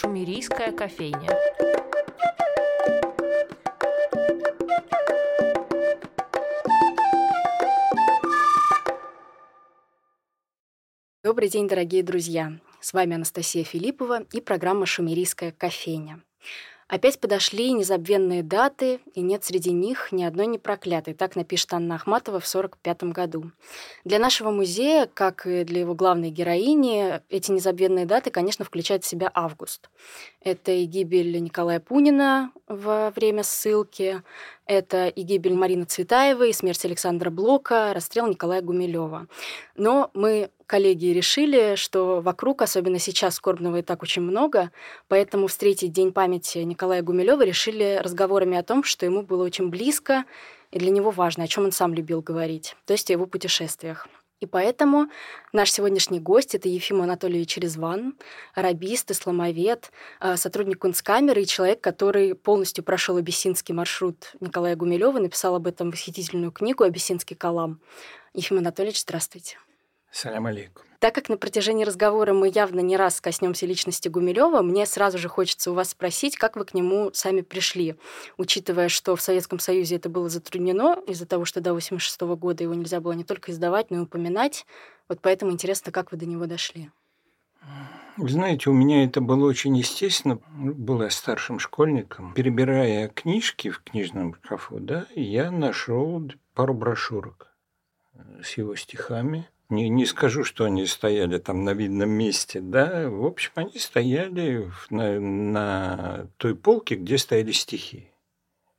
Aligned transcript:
Шумерийская 0.00 0.70
кофейня. 0.70 1.28
Добрый 11.24 11.48
день, 11.48 11.66
дорогие 11.66 12.04
друзья! 12.04 12.60
С 12.80 12.92
вами 12.92 13.16
Анастасия 13.16 13.64
Филиппова 13.64 14.22
и 14.32 14.40
программа 14.40 14.86
«Шумерийская 14.86 15.50
кофейня». 15.50 16.22
Опять 16.88 17.20
подошли 17.20 17.72
незабвенные 17.72 18.42
даты, 18.42 19.00
и 19.14 19.20
нет 19.20 19.44
среди 19.44 19.72
них 19.72 20.10
ни 20.10 20.24
одной 20.24 20.46
непроклятой. 20.46 21.12
Так 21.12 21.36
напишет 21.36 21.74
Анна 21.74 21.96
Ахматова 21.96 22.40
в 22.40 22.48
1945 22.48 23.12
году. 23.12 23.50
Для 24.04 24.18
нашего 24.18 24.50
музея, 24.50 25.06
как 25.12 25.46
и 25.46 25.64
для 25.64 25.80
его 25.80 25.94
главной 25.94 26.30
героини, 26.30 27.20
эти 27.28 27.50
незабвенные 27.50 28.06
даты, 28.06 28.30
конечно, 28.30 28.64
включают 28.64 29.04
в 29.04 29.06
себя 29.06 29.30
август. 29.34 29.90
Это 30.40 30.72
и 30.72 30.86
гибель 30.86 31.38
Николая 31.42 31.78
Пунина 31.78 32.52
во 32.66 33.10
время 33.10 33.42
ссылки, 33.42 34.22
это 34.64 35.08
и 35.08 35.22
гибель 35.22 35.54
Марины 35.54 35.84
Цветаевой, 35.84 36.50
и 36.50 36.54
смерть 36.54 36.86
Александра 36.86 37.28
Блока, 37.28 37.92
расстрел 37.92 38.26
Николая 38.26 38.62
Гумилева. 38.62 39.26
Но 39.76 40.10
мы, 40.14 40.50
коллеги, 40.68 41.06
решили, 41.06 41.74
что 41.74 42.20
вокруг, 42.20 42.62
особенно 42.62 43.00
сейчас, 43.00 43.34
скорбного 43.34 43.78
и 43.78 43.82
так 43.82 44.02
очень 44.02 44.22
много, 44.22 44.70
поэтому 45.08 45.48
встретить 45.48 45.92
День 45.92 46.12
памяти 46.12 46.58
Николая 46.58 47.02
Гумилева 47.02 47.44
решили 47.44 47.98
разговорами 48.00 48.56
о 48.56 48.62
том, 48.62 48.84
что 48.84 49.06
ему 49.06 49.22
было 49.22 49.44
очень 49.44 49.70
близко 49.70 50.24
и 50.70 50.78
для 50.78 50.90
него 50.90 51.10
важно, 51.10 51.44
о 51.44 51.48
чем 51.48 51.64
он 51.64 51.72
сам 51.72 51.94
любил 51.94 52.20
говорить, 52.20 52.76
то 52.84 52.92
есть 52.92 53.10
о 53.10 53.14
его 53.14 53.26
путешествиях. 53.26 54.06
И 54.40 54.46
поэтому 54.46 55.08
наш 55.52 55.72
сегодняшний 55.72 56.20
гость— 56.20 56.54
это 56.54 56.68
Ефим 56.68 57.02
Анатольевич 57.02 57.56
Резван, 57.56 58.14
арабист, 58.54 59.10
исламовед, 59.10 59.90
а, 60.20 60.36
сотрудник 60.36 60.78
Кунсткамеры 60.78 61.42
и 61.42 61.46
человек, 61.46 61.80
который 61.80 62.36
полностью 62.36 62.84
прошел 62.84 63.16
абиссинский 63.16 63.74
маршрут 63.74 64.32
Николая 64.38 64.76
Гумилева, 64.76 65.18
написал 65.18 65.56
об 65.56 65.66
этом 65.66 65.90
восхитительную 65.90 66.52
книгу 66.52 66.84
«Абиссинский 66.84 67.34
калам». 67.34 67.80
Ефим 68.32 68.58
Анатольевич, 68.58 69.00
здравствуйте. 69.00 69.58
Салям 70.10 70.46
алейкум. 70.46 70.88
Так 71.00 71.14
как 71.14 71.28
на 71.28 71.36
протяжении 71.36 71.84
разговора 71.84 72.32
мы 72.32 72.50
явно 72.52 72.80
не 72.80 72.96
раз 72.96 73.20
коснемся 73.20 73.66
личности 73.66 74.08
Гумилева, 74.08 74.62
мне 74.62 74.84
сразу 74.84 75.16
же 75.16 75.28
хочется 75.28 75.70
у 75.70 75.74
вас 75.74 75.90
спросить, 75.90 76.36
как 76.36 76.56
вы 76.56 76.64
к 76.64 76.74
нему 76.74 77.10
сами 77.12 77.42
пришли, 77.42 77.94
учитывая, 78.36 78.88
что 78.88 79.14
в 79.14 79.20
Советском 79.20 79.60
Союзе 79.60 79.96
это 79.96 80.08
было 80.08 80.28
затруднено 80.28 80.98
из-за 81.06 81.24
того, 81.24 81.44
что 81.44 81.60
до 81.60 81.72
86 81.72 82.20
года 82.22 82.64
его 82.64 82.74
нельзя 82.74 83.00
было 83.00 83.12
не 83.12 83.22
только 83.22 83.52
издавать, 83.52 83.92
но 83.92 83.98
и 83.98 84.00
упоминать. 84.00 84.66
Вот 85.08 85.20
поэтому 85.22 85.52
интересно, 85.52 85.92
как 85.92 86.10
вы 86.10 86.18
до 86.18 86.26
него 86.26 86.46
дошли. 86.46 86.90
Вы 88.16 88.28
знаете, 88.28 88.68
у 88.68 88.72
меня 88.72 89.04
это 89.04 89.20
было 89.20 89.46
очень 89.46 89.76
естественно. 89.76 90.40
Был 90.50 91.02
я 91.02 91.10
старшим 91.10 91.60
школьником. 91.60 92.34
Перебирая 92.34 93.06
книжки 93.06 93.70
в 93.70 93.80
книжном 93.82 94.34
шкафу, 94.34 94.80
да, 94.80 95.06
я 95.14 95.52
нашел 95.52 96.28
пару 96.54 96.74
брошюрок 96.74 97.54
с 98.42 98.58
его 98.58 98.74
стихами– 98.74 99.48
не, 99.68 99.88
не 99.88 100.06
скажу, 100.06 100.44
что 100.44 100.64
они 100.64 100.86
стояли 100.86 101.38
там 101.38 101.64
на 101.64 101.74
видном 101.74 102.10
месте, 102.10 102.60
да. 102.60 103.08
В 103.08 103.24
общем, 103.24 103.52
они 103.54 103.78
стояли 103.78 104.70
на, 104.90 105.20
на 105.20 106.28
той 106.38 106.54
полке, 106.54 106.96
где 106.96 107.18
стояли 107.18 107.52
стихи. 107.52 108.10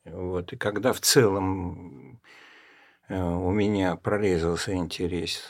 Вот. 0.06 0.54
И 0.54 0.58
когда 0.58 0.94
в 0.94 1.00
целом 1.00 2.20
э, 3.08 3.22
у 3.22 3.52
меня 3.52 3.96
прорезался 3.96 4.74
интерес 4.74 5.44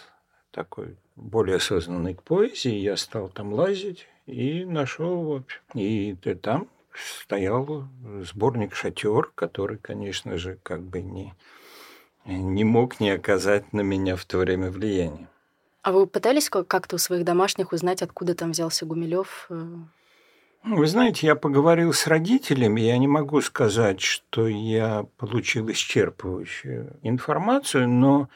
такой 0.51 0.97
более 1.15 1.57
осознанный 1.57 2.15
к 2.15 2.23
поэзии, 2.23 2.73
я 2.73 2.97
стал 2.97 3.29
там 3.29 3.53
лазить 3.53 4.07
и 4.25 4.65
нашел, 4.65 5.23
в 5.23 5.31
общем, 5.35 5.61
и 5.73 6.15
там 6.35 6.67
стоял 6.93 7.87
сборник 8.23 8.75
«Шатер», 8.75 9.31
который, 9.35 9.77
конечно 9.77 10.37
же, 10.37 10.59
как 10.63 10.81
бы 10.81 11.01
не, 11.01 11.33
не 12.37 12.63
мог 12.63 12.99
не 12.99 13.11
оказать 13.11 13.73
на 13.73 13.81
меня 13.81 14.15
в 14.15 14.25
то 14.25 14.37
время 14.37 14.71
влияния. 14.71 15.27
А 15.81 15.91
вы 15.91 16.07
пытались 16.07 16.49
как-то 16.49 16.95
у 16.95 16.99
своих 16.99 17.23
домашних 17.23 17.71
узнать, 17.71 18.01
откуда 18.01 18.35
там 18.35 18.51
взялся 18.51 18.85
Гумилев? 18.85 19.47
Э? 19.49 19.65
Ну, 20.63 20.75
вы 20.75 20.87
знаете, 20.87 21.25
я 21.25 21.35
поговорил 21.35 21.93
с 21.93 22.05
родителями, 22.05 22.81
я 22.81 22.97
не 22.97 23.07
могу 23.07 23.39
сказать, 23.41 24.01
что 24.01 24.47
я 24.47 25.05
получил 25.17 25.69
исчерпывающую 25.69 26.97
информацию, 27.01 27.87
но 27.87 28.27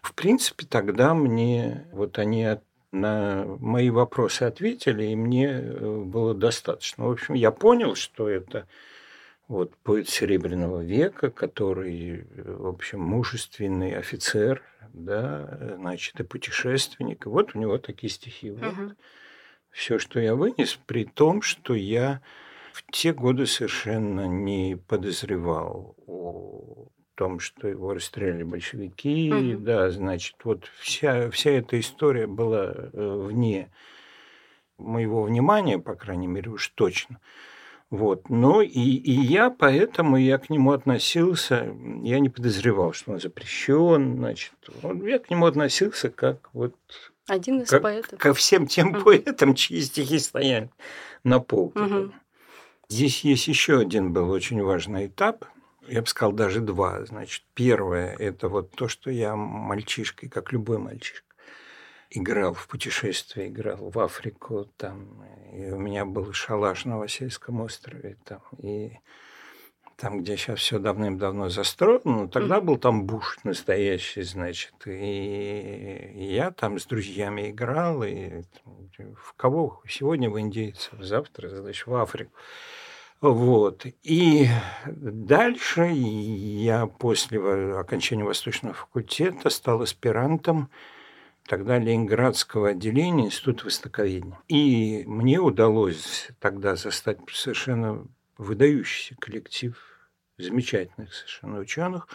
в 0.00 0.14
принципе 0.14 0.64
тогда 0.64 1.12
мне 1.12 1.86
вот 1.92 2.18
они 2.18 2.56
на 2.92 3.44
мои 3.60 3.90
вопросы 3.90 4.44
ответили, 4.44 5.04
и 5.04 5.16
мне 5.16 5.48
э, 5.48 6.02
было 6.04 6.34
достаточно. 6.34 7.04
В 7.06 7.10
общем, 7.10 7.34
я 7.34 7.50
понял, 7.50 7.94
что 7.94 8.28
это 8.28 8.66
вот 9.48 9.76
поэт 9.82 10.08
Серебряного 10.08 10.82
века, 10.82 11.30
который, 11.30 12.26
в 12.34 12.66
общем, 12.66 13.00
мужественный 13.00 13.96
офицер, 13.96 14.62
да, 14.92 15.74
значит, 15.76 16.18
и 16.20 16.24
путешественник. 16.24 17.26
И 17.26 17.28
вот 17.28 17.54
у 17.54 17.58
него 17.58 17.78
такие 17.78 18.10
стихи. 18.10 18.50
Вот. 18.50 18.72
Угу. 18.72 18.92
Все, 19.70 19.98
что 19.98 20.20
я 20.20 20.34
вынес, 20.34 20.78
при 20.86 21.04
том, 21.04 21.42
что 21.42 21.74
я 21.74 22.22
в 22.72 22.84
те 22.90 23.12
годы 23.12 23.46
совершенно 23.46 24.26
не 24.26 24.76
подозревал 24.88 25.94
о 26.06 26.88
том, 27.14 27.40
что 27.40 27.68
его 27.68 27.94
расстреляли 27.94 28.42
большевики, 28.42 29.32
угу. 29.32 29.62
да, 29.62 29.90
значит, 29.90 30.36
вот 30.44 30.70
вся, 30.78 31.30
вся 31.30 31.50
эта 31.50 31.78
история 31.78 32.26
была 32.26 32.72
э, 32.74 33.26
вне 33.26 33.70
моего 34.76 35.22
внимания, 35.22 35.78
по 35.78 35.94
крайней 35.94 36.26
мере, 36.26 36.50
уж 36.50 36.68
точно. 36.68 37.20
Вот. 37.90 38.28
Ну 38.28 38.62
и, 38.62 38.68
и 38.68 39.12
я 39.12 39.50
поэтому 39.50 40.16
я 40.16 40.38
к 40.38 40.50
нему 40.50 40.72
относился, 40.72 41.72
я 42.02 42.18
не 42.18 42.28
подозревал, 42.28 42.92
что 42.92 43.12
он 43.12 43.20
запрещен, 43.20 44.16
значит, 44.16 44.54
я 45.04 45.18
к 45.18 45.30
нему 45.30 45.46
относился 45.46 46.10
как 46.10 46.50
вот 46.52 46.74
один 47.28 47.62
из 47.62 47.68
как, 47.68 47.82
поэтов. 47.82 48.18
Ко 48.18 48.34
всем 48.34 48.66
тем 48.66 48.90
угу. 48.90 49.04
поэтам, 49.04 49.54
чьи 49.54 49.80
стихи 49.80 50.18
стояли 50.18 50.70
на 51.24 51.40
полке. 51.40 51.80
Угу. 51.80 52.12
Здесь 52.88 53.24
есть 53.24 53.48
еще 53.48 53.80
один 53.80 54.12
был 54.12 54.30
очень 54.30 54.62
важный 54.62 55.06
этап. 55.06 55.44
Я 55.88 56.02
бы 56.02 56.06
сказал, 56.06 56.32
даже 56.32 56.60
два. 56.60 57.04
Значит, 57.04 57.44
первое– 57.54 58.14
это 58.18 58.48
вот 58.48 58.72
то, 58.72 58.88
что 58.88 59.10
я 59.10 59.36
мальчишкой, 59.36 60.28
как 60.28 60.52
любой 60.52 60.78
мальчишка, 60.78 61.25
играл 62.16 62.54
в 62.54 62.66
путешествия, 62.68 63.48
играл 63.48 63.90
в 63.90 63.98
Африку, 63.98 64.66
там, 64.76 65.22
и 65.52 65.70
у 65.70 65.78
меня 65.78 66.04
был 66.04 66.32
шалаш 66.32 66.84
на 66.84 66.98
Васильском 66.98 67.60
острове, 67.60 68.16
там, 68.24 68.40
и 68.58 68.98
там, 69.96 70.20
где 70.20 70.36
сейчас 70.36 70.60
все 70.60 70.78
давным-давно 70.78 71.48
застроено, 71.48 72.00
но 72.04 72.28
тогда 72.28 72.60
был 72.60 72.76
там 72.76 73.04
буш 73.04 73.38
настоящий, 73.44 74.22
значит, 74.22 74.74
и 74.86 76.12
я 76.14 76.50
там 76.50 76.78
с 76.78 76.86
друзьями 76.86 77.50
играл, 77.50 78.02
и 78.02 78.42
в 78.98 79.34
кого 79.36 79.82
сегодня 79.88 80.28
в 80.28 80.38
индейцев, 80.38 80.94
завтра, 81.00 81.48
значит, 81.48 81.86
в 81.86 81.94
Африку. 81.94 82.32
Вот. 83.22 83.86
И 84.02 84.48
дальше 84.86 85.86
я 85.86 86.86
после 86.86 87.40
окончания 87.78 88.24
Восточного 88.24 88.74
факультета 88.74 89.48
стал 89.48 89.80
аспирантом 89.80 90.68
тогда 91.46 91.78
Ленинградского 91.78 92.70
отделения 92.70 93.26
Института 93.26 93.66
Востоковедения. 93.66 94.38
И 94.48 95.04
мне 95.06 95.38
удалось 95.38 96.28
тогда 96.40 96.76
застать 96.76 97.18
совершенно 97.32 98.06
выдающийся 98.38 99.14
коллектив 99.16 99.76
замечательных 100.38 101.14
совершенно 101.14 101.58
ученых, 101.58 102.08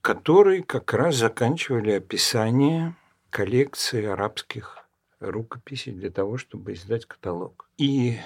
которые 0.00 0.62
как 0.62 0.92
раз 0.92 1.16
заканчивали 1.16 1.90
описание 1.92 2.94
коллекции 3.30 4.04
арабских 4.04 4.78
рукописей 5.20 5.92
для 5.92 6.10
того, 6.10 6.36
чтобы 6.38 6.74
издать 6.74 7.06
каталог. 7.06 7.68
И 7.78 8.18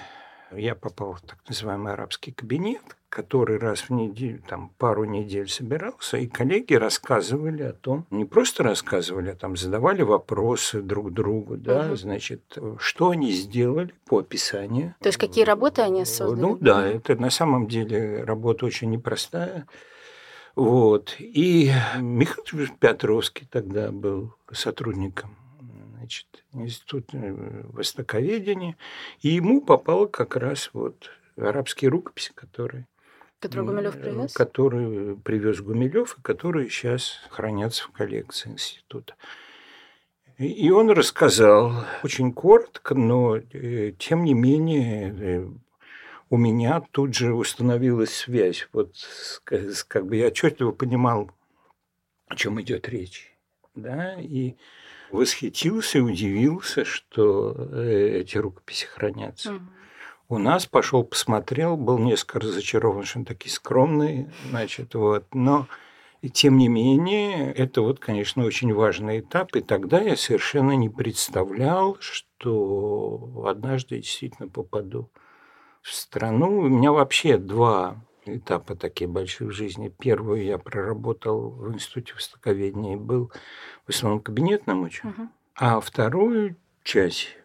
я 0.52 0.74
попал 0.74 1.14
в 1.14 1.20
так 1.20 1.38
называемый 1.48 1.92
арабский 1.92 2.32
кабинет, 2.32 2.82
который 3.08 3.58
раз 3.58 3.80
в 3.80 3.90
неделю, 3.90 4.40
там 4.46 4.70
пару 4.78 5.04
недель 5.04 5.48
собирался, 5.48 6.16
и 6.16 6.26
коллеги 6.26 6.74
рассказывали 6.74 7.62
о 7.62 7.72
том, 7.72 8.06
не 8.10 8.24
просто 8.24 8.62
рассказывали, 8.62 9.30
а 9.30 9.34
там 9.34 9.56
задавали 9.56 10.02
вопросы 10.02 10.80
друг 10.80 11.12
другу, 11.12 11.56
да, 11.56 11.86
угу. 11.86 11.96
значит, 11.96 12.56
что 12.78 13.10
они 13.10 13.32
сделали 13.32 13.92
по 14.06 14.20
описанию. 14.20 14.94
То 15.00 15.08
есть 15.08 15.18
какие 15.18 15.44
работы 15.44 15.82
они 15.82 16.04
создали? 16.04 16.40
Ну 16.40 16.56
да, 16.60 16.86
это 16.86 17.16
на 17.16 17.30
самом 17.30 17.66
деле 17.66 18.22
работа 18.24 18.66
очень 18.66 18.90
непростая. 18.90 19.66
Вот. 20.54 21.16
И 21.18 21.72
Михаил 21.98 22.68
Петровский 22.78 23.46
тогда 23.50 23.90
был 23.90 24.34
сотрудником 24.52 25.39
значит, 26.00 26.26
институт 26.52 27.10
э, 27.12 27.62
востоковедения, 27.64 28.76
и 29.20 29.28
ему 29.28 29.60
попало 29.60 30.06
как 30.06 30.36
раз 30.36 30.70
вот 30.72 31.10
арабские 31.36 31.90
рукописи, 31.90 32.32
которые 32.34 32.86
Который 33.38 33.66
Гумилев 33.66 33.98
привез? 33.98 34.32
Который 34.34 35.16
привез 35.16 35.60
Гумилев, 35.60 36.18
и 36.18 36.22
которые 36.22 36.68
сейчас 36.68 37.20
хранятся 37.30 37.84
в 37.84 37.92
коллекции 37.92 38.50
института. 38.50 39.14
И 40.36 40.70
он 40.70 40.90
рассказал 40.90 41.84
очень 42.02 42.32
коротко, 42.32 42.94
но 42.94 43.36
э, 43.36 43.92
тем 43.98 44.24
не 44.24 44.32
менее 44.32 45.14
э, 45.18 45.48
у 46.30 46.36
меня 46.38 46.82
тут 46.92 47.14
же 47.14 47.34
установилась 47.34 48.14
связь. 48.14 48.68
Вот 48.72 48.94
как 49.44 50.06
бы 50.06 50.16
я 50.16 50.28
отчетливо 50.28 50.72
понимал, 50.72 51.30
о 52.26 52.36
чем 52.36 52.60
идет 52.60 52.88
речь. 52.88 53.36
Да? 53.74 54.18
И 54.18 54.56
восхитился 55.12 56.02
удивился, 56.02 56.84
что 56.84 57.54
э, 57.56 58.20
эти 58.20 58.38
рукописи 58.38 58.86
хранятся. 58.86 59.54
Угу. 59.54 59.62
У 60.30 60.38
нас 60.38 60.66
пошел, 60.66 61.02
посмотрел, 61.02 61.76
был 61.76 61.98
несколько 61.98 62.38
разочарован, 62.38 63.04
что 63.04 63.18
они 63.18 63.26
такие 63.26 63.52
скромные, 63.52 64.32
значит, 64.48 64.94
вот. 64.94 65.24
Но 65.34 65.66
тем 66.32 66.58
не 66.58 66.68
менее, 66.68 67.52
это 67.52 67.82
вот, 67.82 67.98
конечно, 67.98 68.44
очень 68.44 68.72
важный 68.72 69.20
этап. 69.20 69.56
И 69.56 69.60
тогда 69.60 70.00
я 70.00 70.16
совершенно 70.16 70.76
не 70.76 70.88
представлял, 70.88 71.96
что 71.98 73.44
однажды 73.48 73.96
действительно 73.96 74.48
попаду 74.48 75.10
в 75.82 75.92
страну. 75.92 76.58
У 76.58 76.68
меня 76.68 76.92
вообще 76.92 77.38
два 77.38 77.96
этапа 78.26 78.76
такие 78.76 79.08
большие 79.08 79.48
в 79.48 79.52
жизни. 79.52 79.92
Первую 79.98 80.44
я 80.44 80.58
проработал 80.58 81.50
в 81.50 81.72
Институте 81.72 82.14
востоковедения 82.14 82.94
и 82.94 83.00
был 83.00 83.32
в 83.90 83.94
основном 83.94 84.20
кабинетным 84.20 84.82
ученым. 84.82 85.14
Угу. 85.14 85.28
А 85.56 85.80
вторую 85.80 86.56
часть 86.82 87.36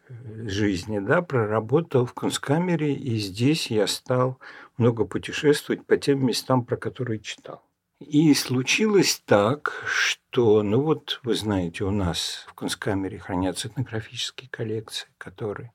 жизни 0.46 1.00
да, 1.00 1.22
проработал 1.22 2.06
в 2.06 2.14
Кунсткамере, 2.14 2.94
и 2.94 3.18
здесь 3.18 3.68
я 3.72 3.88
стал 3.88 4.40
много 4.78 5.06
путешествовать 5.06 5.86
по 5.86 5.98
тем 5.98 6.26
местам, 6.26 6.64
про 6.64 6.78
которые 6.78 7.20
читал. 7.20 7.64
И 8.00 8.34
случилось 8.34 9.22
так, 9.26 9.84
что, 9.88 10.62
ну 10.64 10.82
вот, 10.82 11.22
вы 11.24 11.34
знаете, 11.34 11.86
у 11.86 11.92
нас 11.92 12.46
в 12.48 12.54
Кунсткамере 12.54 13.20
хранятся 13.20 13.70
этнографические 13.70 14.50
коллекции, 14.50 15.08
которые 15.18 15.72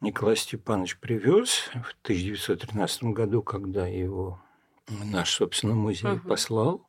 Николай 0.00 0.36
Степанович 0.36 0.98
привез 0.98 1.70
в 1.72 1.96
1913 2.02 3.04
году, 3.04 3.42
когда 3.42 3.86
его 3.86 4.40
наш, 4.88 5.30
собственно, 5.30 5.74
музей 5.74 6.12
угу. 6.12 6.28
послал 6.28 6.86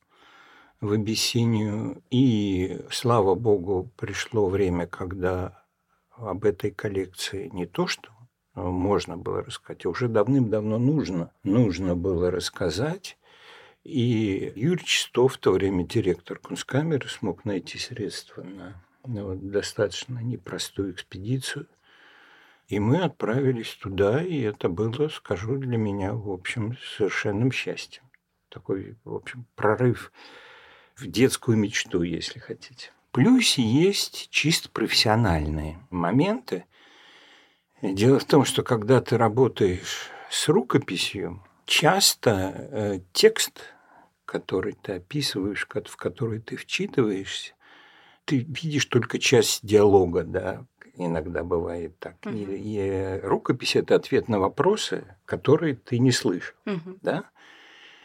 в 0.81 0.92
Абиссинию. 0.92 2.04
И, 2.10 2.81
слава 2.92 3.36
богу, 3.36 3.89
пришло 3.95 4.50
время, 4.50 4.88
когда 4.88 5.63
об 6.10 6.45
этой 6.45 6.72
коллекции 6.72 7.50
не 7.54 7.66
то 7.66 7.88
что 7.88 8.10
можно 8.54 9.16
было 9.16 9.44
рассказать, 9.44 9.86
а 9.86 9.89
уже 9.89 10.10
давным-давно 10.10 10.78
нужно, 10.78 11.31
нужно 11.44 11.95
было 11.95 12.30
рассказать. 12.30 13.18
И 13.83 14.51
Юрий 14.56 14.83
Чистов, 14.83 15.36
в 15.36 15.38
то 15.38 15.51
время 15.54 15.86
директор 15.86 16.38
Кунсткамеры, 16.38 17.07
смог 17.07 17.45
найти 17.45 17.78
средства 17.78 18.44
на, 18.44 18.83
вот 19.04 19.50
достаточно 19.50 20.19
непростую 20.19 20.92
экспедицию– 20.92 21.68
и 22.72 22.80
мы 22.80 23.04
отправились 23.04 23.74
туда, 23.74 24.24
и 24.24 24.39
это 24.39 24.69
было, 24.69 25.10
скажу, 25.10 25.57
для 25.57 25.75
меня, 25.75 26.13
в 26.13 26.31
общем, 26.31 26.78
совершенным 26.95 27.51
счастьем. 27.51 28.04
Такой, 28.48 28.95
в 29.04 29.13
общем, 29.13 29.45
прорыв 29.56 30.13
в 31.01 31.07
детскую 31.07 31.57
мечту, 31.57 32.03
если 32.03 32.39
хотите. 32.39 32.92
Плюс 33.12 33.56
есть 33.57 34.30
чисто 34.30 34.69
профессиональные 34.69 35.80
моменты. 35.89 36.65
Дело 37.81 38.19
в 38.19 38.25
том, 38.25 38.45
что 38.45 38.63
когда 38.63 39.01
ты 39.01 39.18
работаешь 39.18 40.09
с 40.30 40.48
рукописью, 40.48 41.44
часто 41.65 42.69
э, 42.71 43.00
текст, 43.12 43.74
который 44.25 44.77
ты 44.81 44.94
описываешь, 44.94 45.68
в 45.68 45.98
который 45.98 46.39
ты 46.39 46.56
вчитываешься, 46.56 47.54
ты 48.25 48.38
видишь 48.38 48.86
только 48.86 49.19
часть 49.19 49.65
диалога, 49.65 50.24
да, 50.24 50.65
иногда 50.95 51.44
бывает 51.44 51.97
так. 52.00 52.15
Угу. 52.25 52.33
И, 52.36 52.45
и 52.45 53.19
рукопись 53.24 53.75
это 53.75 53.95
ответ 53.95 54.27
на 54.27 54.39
вопросы, 54.39 55.04
которые 55.25 55.75
ты 55.75 56.00
не 56.00 56.12
слышал. 56.12 56.56
Угу. 56.65 57.00
Да? 57.01 57.30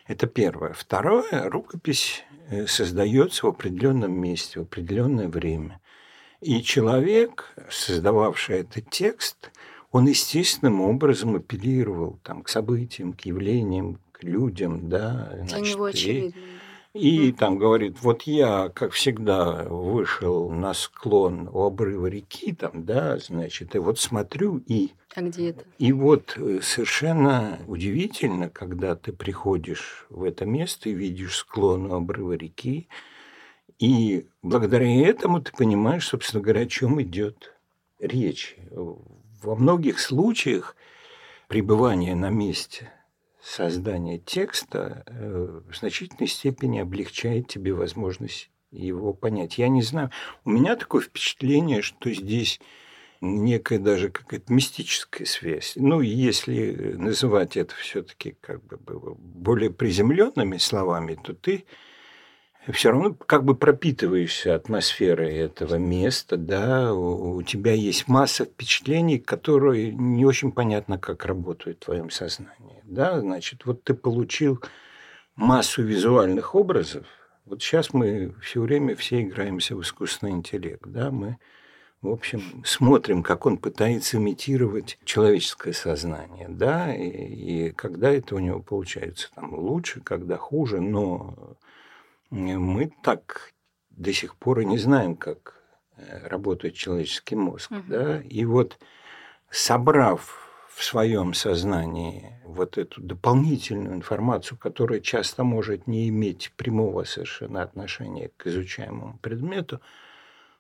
Это 0.06 0.26
первое. 0.26 0.72
Второе, 0.72 1.50
рукопись 1.50 2.24
э, 2.48 2.66
создается 2.66 3.46
в 3.46 3.48
определенном 3.48 4.12
месте, 4.12 4.60
в 4.60 4.62
определенное 4.62 5.28
время. 5.28 5.80
И 6.40 6.62
человек, 6.62 7.54
создававший 7.70 8.60
этот 8.60 8.88
текст, 8.90 9.50
он 9.90 10.06
естественным 10.06 10.80
образом 10.80 11.36
апеллировал 11.36 12.20
там, 12.22 12.42
к 12.42 12.48
событиям, 12.48 13.14
к 13.14 13.22
явлениям, 13.22 13.98
к 14.12 14.22
людям. 14.22 14.88
Да, 14.88 15.32
Для 15.42 15.58
него 15.58 15.84
очевидно. 15.86 16.28
И 16.28 16.55
там 17.32 17.58
говорит, 17.58 18.02
вот 18.02 18.22
я, 18.22 18.70
как 18.70 18.92
всегда, 18.92 19.64
вышел 19.64 20.50
на 20.50 20.74
склон 20.74 21.48
у 21.52 21.62
обрыва 21.62 22.06
реки, 22.06 22.52
там, 22.52 22.84
да, 22.84 23.18
значит, 23.18 23.74
и 23.74 23.78
вот 23.78 23.98
смотрю 23.98 24.58
и... 24.66 24.90
А 25.14 25.22
где 25.22 25.50
это? 25.50 25.64
И 25.78 25.92
вот 25.92 26.36
э, 26.36 26.60
совершенно 26.62 27.58
удивительно, 27.66 28.50
когда 28.50 28.96
ты 28.96 29.12
приходишь 29.12 30.06
в 30.10 30.24
это 30.24 30.44
место 30.44 30.88
и 30.88 30.94
видишь 30.94 31.36
склон 31.36 31.90
у 31.90 31.94
обрыва 31.94 32.32
реки, 32.32 32.88
и 33.78 34.26
благодаря 34.42 35.06
этому 35.06 35.40
ты 35.40 35.52
понимаешь, 35.52 36.08
собственно 36.08 36.42
говоря, 36.42 36.62
о 36.62 36.66
чем 36.66 37.00
идет 37.02 37.54
речь. 37.98 38.56
Во 38.70 39.54
многих 39.54 40.00
случаях 40.00 40.76
пребывание 41.48 42.14
на 42.14 42.30
месте 42.30 42.92
создание 43.46 44.18
текста 44.18 45.04
э, 45.06 45.60
в 45.68 45.76
значительной 45.76 46.26
степени 46.26 46.80
облегчает 46.80 47.46
тебе 47.46 47.72
возможность 47.74 48.50
его 48.72 49.14
понять. 49.14 49.56
Я 49.56 49.68
не 49.68 49.82
знаю, 49.82 50.10
у 50.44 50.50
меня 50.50 50.74
такое 50.74 51.02
впечатление, 51.02 51.80
что 51.80 52.12
здесь 52.12 52.60
некая 53.20 53.78
даже 53.78 54.10
какая-то 54.10 54.52
мистическая 54.52 55.24
связь. 55.24 55.74
Ну, 55.76 56.00
если 56.00 56.94
называть 56.96 57.56
это 57.56 57.74
все-таки 57.76 58.36
как 58.40 58.64
бы 58.64 59.14
более 59.16 59.70
приземленными 59.70 60.56
словами, 60.58 61.14
то 61.14 61.32
ты 61.32 61.64
все 62.72 62.90
равно 62.90 63.14
как 63.14 63.44
бы 63.44 63.54
пропитываешься 63.54 64.54
атмосферой 64.54 65.36
этого 65.36 65.76
места, 65.76 66.36
да, 66.36 66.92
у, 66.92 67.40
тебя 67.42 67.72
есть 67.72 68.08
масса 68.08 68.44
впечатлений, 68.44 69.18
которые 69.18 69.92
не 69.92 70.24
очень 70.24 70.50
понятно, 70.50 70.98
как 70.98 71.24
работают 71.24 71.78
в 71.78 71.84
твоем 71.84 72.10
сознании, 72.10 72.82
да, 72.84 73.20
значит, 73.20 73.66
вот 73.66 73.84
ты 73.84 73.94
получил 73.94 74.60
массу 75.36 75.82
визуальных 75.82 76.54
образов, 76.54 77.06
вот 77.44 77.62
сейчас 77.62 77.92
мы 77.92 78.34
все 78.42 78.60
время 78.60 78.96
все 78.96 79.22
играемся 79.22 79.76
в 79.76 79.82
искусственный 79.82 80.32
интеллект, 80.32 80.82
да, 80.86 81.10
мы 81.10 81.38
в 82.02 82.10
общем, 82.10 82.62
смотрим, 82.64 83.22
как 83.22 83.46
он 83.46 83.56
пытается 83.56 84.18
имитировать 84.18 84.98
человеческое 85.04 85.72
сознание, 85.72 86.46
да, 86.48 86.94
и, 86.94 87.08
и 87.08 87.70
когда 87.72 88.10
это 88.10 88.34
у 88.34 88.38
него 88.38 88.60
получается 88.60 89.30
там 89.34 89.54
лучше, 89.54 90.00
когда 90.00 90.36
хуже, 90.36 90.80
но 90.80 91.56
мы 92.30 92.92
так 93.02 93.52
до 93.90 94.12
сих 94.12 94.36
пор 94.36 94.60
и 94.60 94.64
не 94.64 94.78
знаем, 94.78 95.16
как 95.16 95.62
э, 95.96 96.26
работает 96.28 96.74
человеческий 96.74 97.36
мозг. 97.36 97.70
Угу. 97.70 97.82
Да? 97.88 98.20
И 98.22 98.44
вот 98.44 98.78
собрав 99.50 100.46
в 100.76 100.84
своем 100.84 101.32
сознании 101.32 102.38
вот 102.44 102.76
эту 102.76 103.00
дополнительную 103.00 103.94
информацию, 103.94 104.58
которая 104.58 105.00
часто 105.00 105.42
может 105.42 105.86
не 105.86 106.08
иметь 106.08 106.52
прямого 106.56 107.04
совершенно 107.04 107.62
отношения 107.62 108.30
к 108.36 108.46
изучаемому 108.46 109.18
предмету, 109.22 109.80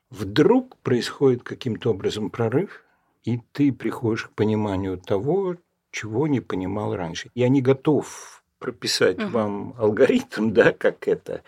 вдруг 0.08 0.78
происходит 0.78 1.42
каким-то 1.42 1.90
образом 1.90 2.30
прорыв, 2.30 2.82
и 3.24 3.40
ты 3.52 3.72
приходишь 3.72 4.24
к 4.24 4.30
пониманию 4.30 4.96
того, 4.96 5.56
чего 5.90 6.26
не 6.26 6.40
понимал 6.40 6.96
раньше. 6.96 7.30
Я 7.34 7.50
не 7.50 7.60
готов 7.60 8.42
прописать 8.58 9.18
угу. 9.18 9.28
вам 9.28 9.74
алгоритм, 9.78 10.50
да, 10.52 10.72
как 10.72 11.08
это, 11.08 11.42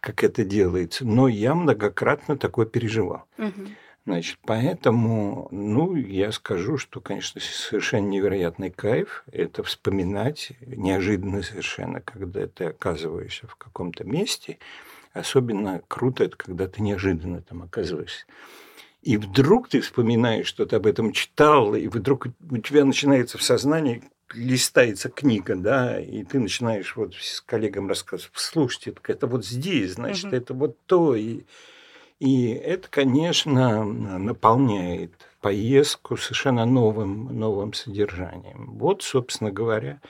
как 0.00 0.24
это 0.24 0.44
делается, 0.44 1.06
но 1.06 1.28
я 1.28 1.54
многократно 1.54 2.36
такое 2.36 2.66
переживал. 2.66 3.24
Угу. 3.38 3.68
Значит, 4.08 4.38
поэтому, 4.46 5.48
ну, 5.50 5.94
я 5.94 6.32
скажу, 6.32 6.78
что, 6.78 6.98
конечно, 6.98 7.42
совершенно 7.42 8.06
невероятный 8.06 8.70
кайф– 8.70 9.22
это 9.32 9.62
вспоминать 9.62 10.52
неожиданно 10.62 11.42
совершенно, 11.42 12.00
когда 12.00 12.46
ты 12.46 12.64
оказываешься 12.64 13.46
в 13.46 13.56
каком-то 13.56 14.04
месте. 14.04 14.58
Особенно 15.12 15.82
круто 15.88 16.24
это, 16.24 16.38
когда 16.38 16.68
ты 16.68 16.80
неожиданно 16.80 17.42
там 17.42 17.62
оказываешься. 17.62 18.24
И 19.02 19.18
вдруг 19.18 19.68
ты 19.68 19.80
вспоминаешь, 19.82 20.46
что 20.46 20.64
ты 20.64 20.76
об 20.76 20.86
этом 20.86 21.12
читал, 21.12 21.74
и 21.74 21.86
вдруг 21.88 22.28
у 22.50 22.56
тебя 22.56 22.86
начинается 22.86 23.36
в 23.36 23.42
сознании 23.42 24.02
листается 24.34 25.08
книга, 25.08 25.56
да, 25.56 26.00
и 26.00 26.22
ты 26.24 26.38
начинаешь 26.38 26.96
вот 26.96 27.14
с 27.14 27.40
коллегам 27.40 27.88
рассказывать, 27.88 28.32
слушайте, 28.34 28.94
это 29.06 29.26
вот 29.26 29.44
здесь, 29.44 29.92
значит, 29.94 30.26
угу. 30.26 30.36
это 30.36 30.54
вот 30.54 30.76
то. 30.86 31.14
И, 31.14 31.42
и 32.18 32.48
это, 32.48 32.88
конечно, 32.88 33.84
наполняет 33.84 35.12
поездку 35.40 36.16
совершенно 36.16 36.64
новым, 36.64 37.38
новым 37.38 37.72
содержанием. 37.72 38.76
Вот, 38.78 39.02
собственно 39.02 39.50
говоря, 39.50 40.00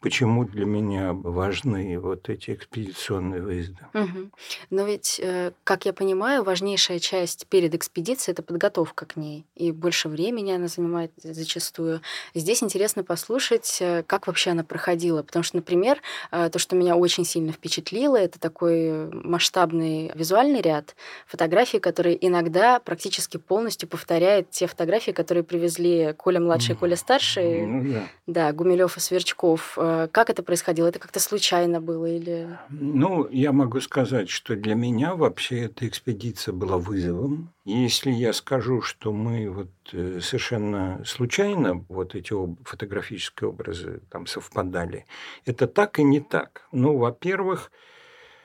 почему 0.00 0.44
для 0.44 0.64
меня 0.64 1.12
важны 1.12 1.98
вот 1.98 2.28
эти 2.28 2.52
экспедиционные 2.52 3.42
выезды. 3.42 3.78
Угу. 3.94 4.30
Но 4.70 4.84
ведь, 4.84 5.20
э, 5.22 5.52
как 5.64 5.86
я 5.86 5.92
понимаю, 5.92 6.44
важнейшая 6.44 7.00
часть 7.00 7.46
перед 7.48 7.74
экспедицией 7.74 8.32
это 8.32 8.42
подготовка 8.42 9.06
к 9.06 9.16
ней. 9.16 9.44
И 9.56 9.72
больше 9.72 10.08
времени 10.08 10.52
она 10.52 10.68
занимает 10.68 11.10
зачастую. 11.16 12.00
Здесь 12.34 12.62
интересно 12.62 13.02
послушать, 13.02 13.78
э, 13.80 14.04
как 14.06 14.28
вообще 14.28 14.50
она 14.50 14.62
проходила. 14.62 15.22
Потому 15.22 15.42
что, 15.42 15.56
например, 15.56 16.00
э, 16.30 16.48
то, 16.48 16.58
что 16.60 16.76
меня 16.76 16.96
очень 16.96 17.24
сильно 17.24 17.50
впечатлило, 17.50 18.16
это 18.16 18.38
такой 18.38 19.10
масштабный 19.10 20.12
визуальный 20.14 20.60
ряд 20.60 20.94
фотографий, 21.26 21.80
которые 21.80 22.24
иногда 22.24 22.78
практически 22.78 23.36
полностью 23.36 23.88
повторяет 23.88 24.50
те 24.50 24.68
фотографии, 24.68 25.10
которые 25.10 25.42
привезли 25.42 26.14
Коля 26.16 26.38
младший 26.38 26.76
и 26.76 26.78
Коля 26.78 26.94
старший. 26.94 27.66
Ну, 27.66 27.92
да. 27.92 28.08
да, 28.26 28.52
Гумилев 28.52 28.96
и 28.96 29.00
Сверчков. 29.00 29.76
Как 30.12 30.30
это 30.30 30.42
происходило? 30.42 30.88
Это 30.88 30.98
как-то 30.98 31.20
случайно 31.20 31.80
было 31.80 32.06
или... 32.06 32.58
Ну, 32.70 33.28
я 33.30 33.52
могу 33.52 33.80
сказать, 33.80 34.28
что 34.28 34.56
для 34.56 34.74
меня 34.74 35.14
вообще 35.14 35.64
эта 35.64 35.86
экспедиция 35.86 36.52
была 36.52 36.78
вызовом. 36.78 37.52
Если 37.64 38.10
я 38.10 38.32
скажу, 38.32 38.80
что 38.82 39.12
мы 39.12 39.50
вот 39.50 39.70
э, 39.92 40.20
совершенно 40.22 41.02
случайно 41.04 41.84
вот 41.88 42.14
эти 42.14 42.34
фотографические 42.64 43.50
образы 43.50 44.00
там 44.10 44.26
совпадали, 44.26 45.06
это 45.44 45.66
так 45.66 45.98
и 45.98 46.02
не 46.02 46.20
так. 46.20 46.66
Ну, 46.72 46.96
во-первых, 46.96 47.70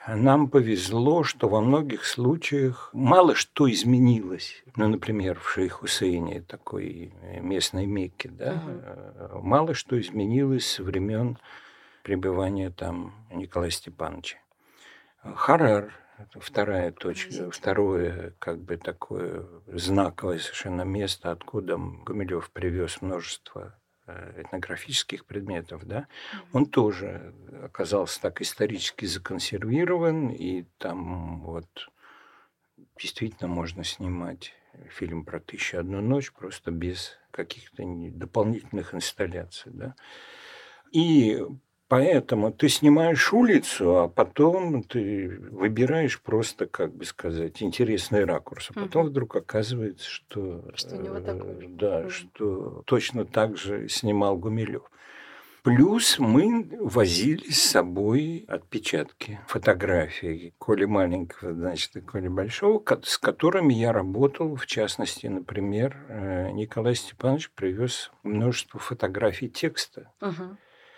нам 0.07 0.49
повезло, 0.49 1.23
что 1.23 1.47
во 1.47 1.61
многих 1.61 2.05
случаях 2.05 2.89
мало 2.93 3.35
что 3.35 3.71
изменилось. 3.71 4.63
Ну, 4.75 4.87
например, 4.87 5.39
в 5.39 5.57
Шейх-Хусейне, 5.57 6.41
такой 6.41 7.13
э, 7.21 7.39
местной 7.39 7.85
Мекке, 7.85 8.29
да, 8.29 8.61
угу. 9.31 9.41
мало 9.41 9.73
что 9.73 9.99
изменилось 9.99 10.67
со 10.67 10.83
времен 10.83 11.37
пребывания 12.03 12.69
там 12.69 13.13
Николая 13.31 13.69
Степановича. 13.69 14.37
Харар– 15.23 15.93
это 16.17 16.39
вторая 16.41 16.91
точка, 16.91 17.49
второе 17.49 18.33
как 18.39 18.59
бы 18.59 18.75
такое 18.75 19.45
знаковое 19.67 20.39
совершенно 20.39 20.81
место, 20.81 21.31
откуда 21.31 21.77
Гумилев 21.77 22.51
привез 22.51 23.01
множество 23.01 23.79
этнографических 24.07 25.25
предметов, 25.25 25.85
да, 25.85 26.07
он 26.51 26.65
тоже 26.65 27.33
оказался 27.63 28.21
так 28.21 28.41
исторически 28.41 29.05
законсервирован, 29.05 30.29
и 30.29 30.65
там 30.77 31.41
вот 31.41 31.89
действительно 32.99 33.47
можно 33.47 33.83
снимать 33.83 34.53
фильм 34.89 35.23
про 35.23 35.39
«Тысячу 35.39 35.77
одну 35.79 36.01
ночь» 36.01 36.31
просто 36.31 36.71
без 36.71 37.17
каких-то 37.31 37.83
дополнительных 37.85 38.93
инсталляций, 38.93 39.71
да. 39.73 39.95
И 40.91 41.41
Поэтому 41.93 42.51
ты 42.51 42.69
снимаешь 42.69 43.31
улицу, 43.31 43.97
а 43.99 44.07
потом 44.07 44.81
ты 44.81 45.37
выбираешь 45.51 46.19
просто, 46.19 46.65
как 46.65 46.91
бы 46.91 47.05
сказать, 47.05 47.61
интересный 47.61 48.25
ракурс. 48.25 48.71
А 48.71 48.79
потом 48.79 49.05
вдруг 49.09 49.35
оказывается, 49.35 50.09
что, 50.09 50.63
что, 50.73 50.95
у 50.95 51.21
такой. 51.21 51.67
да, 51.67 52.09
что 52.09 52.81
точно 52.87 53.25
так 53.25 53.57
же 53.57 53.87
снимал 53.89 54.37
Гумилев. 54.37 54.89
Плюс 55.61 56.17
мы 56.17 56.67
возили 56.79 57.51
с 57.51 57.61
собой 57.61 58.43
отпечатки 58.47 59.39
фотографий 59.45 60.55
Коли 60.57 60.85
маленького, 60.85 61.53
значит, 61.53 61.95
и 61.95 62.01
Коли 62.01 62.27
большого, 62.27 62.83
с 63.03 63.19
которыми 63.19 63.75
я 63.75 63.93
работал. 63.93 64.55
В 64.55 64.65
частности, 64.65 65.27
например, 65.27 65.95
э, 66.09 66.49
Николай 66.53 66.95
Степанович 66.95 67.51
привез 67.51 68.11
множество 68.23 68.79
фотографий 68.79 69.47
текста. 69.47 70.11
Угу 70.19 70.57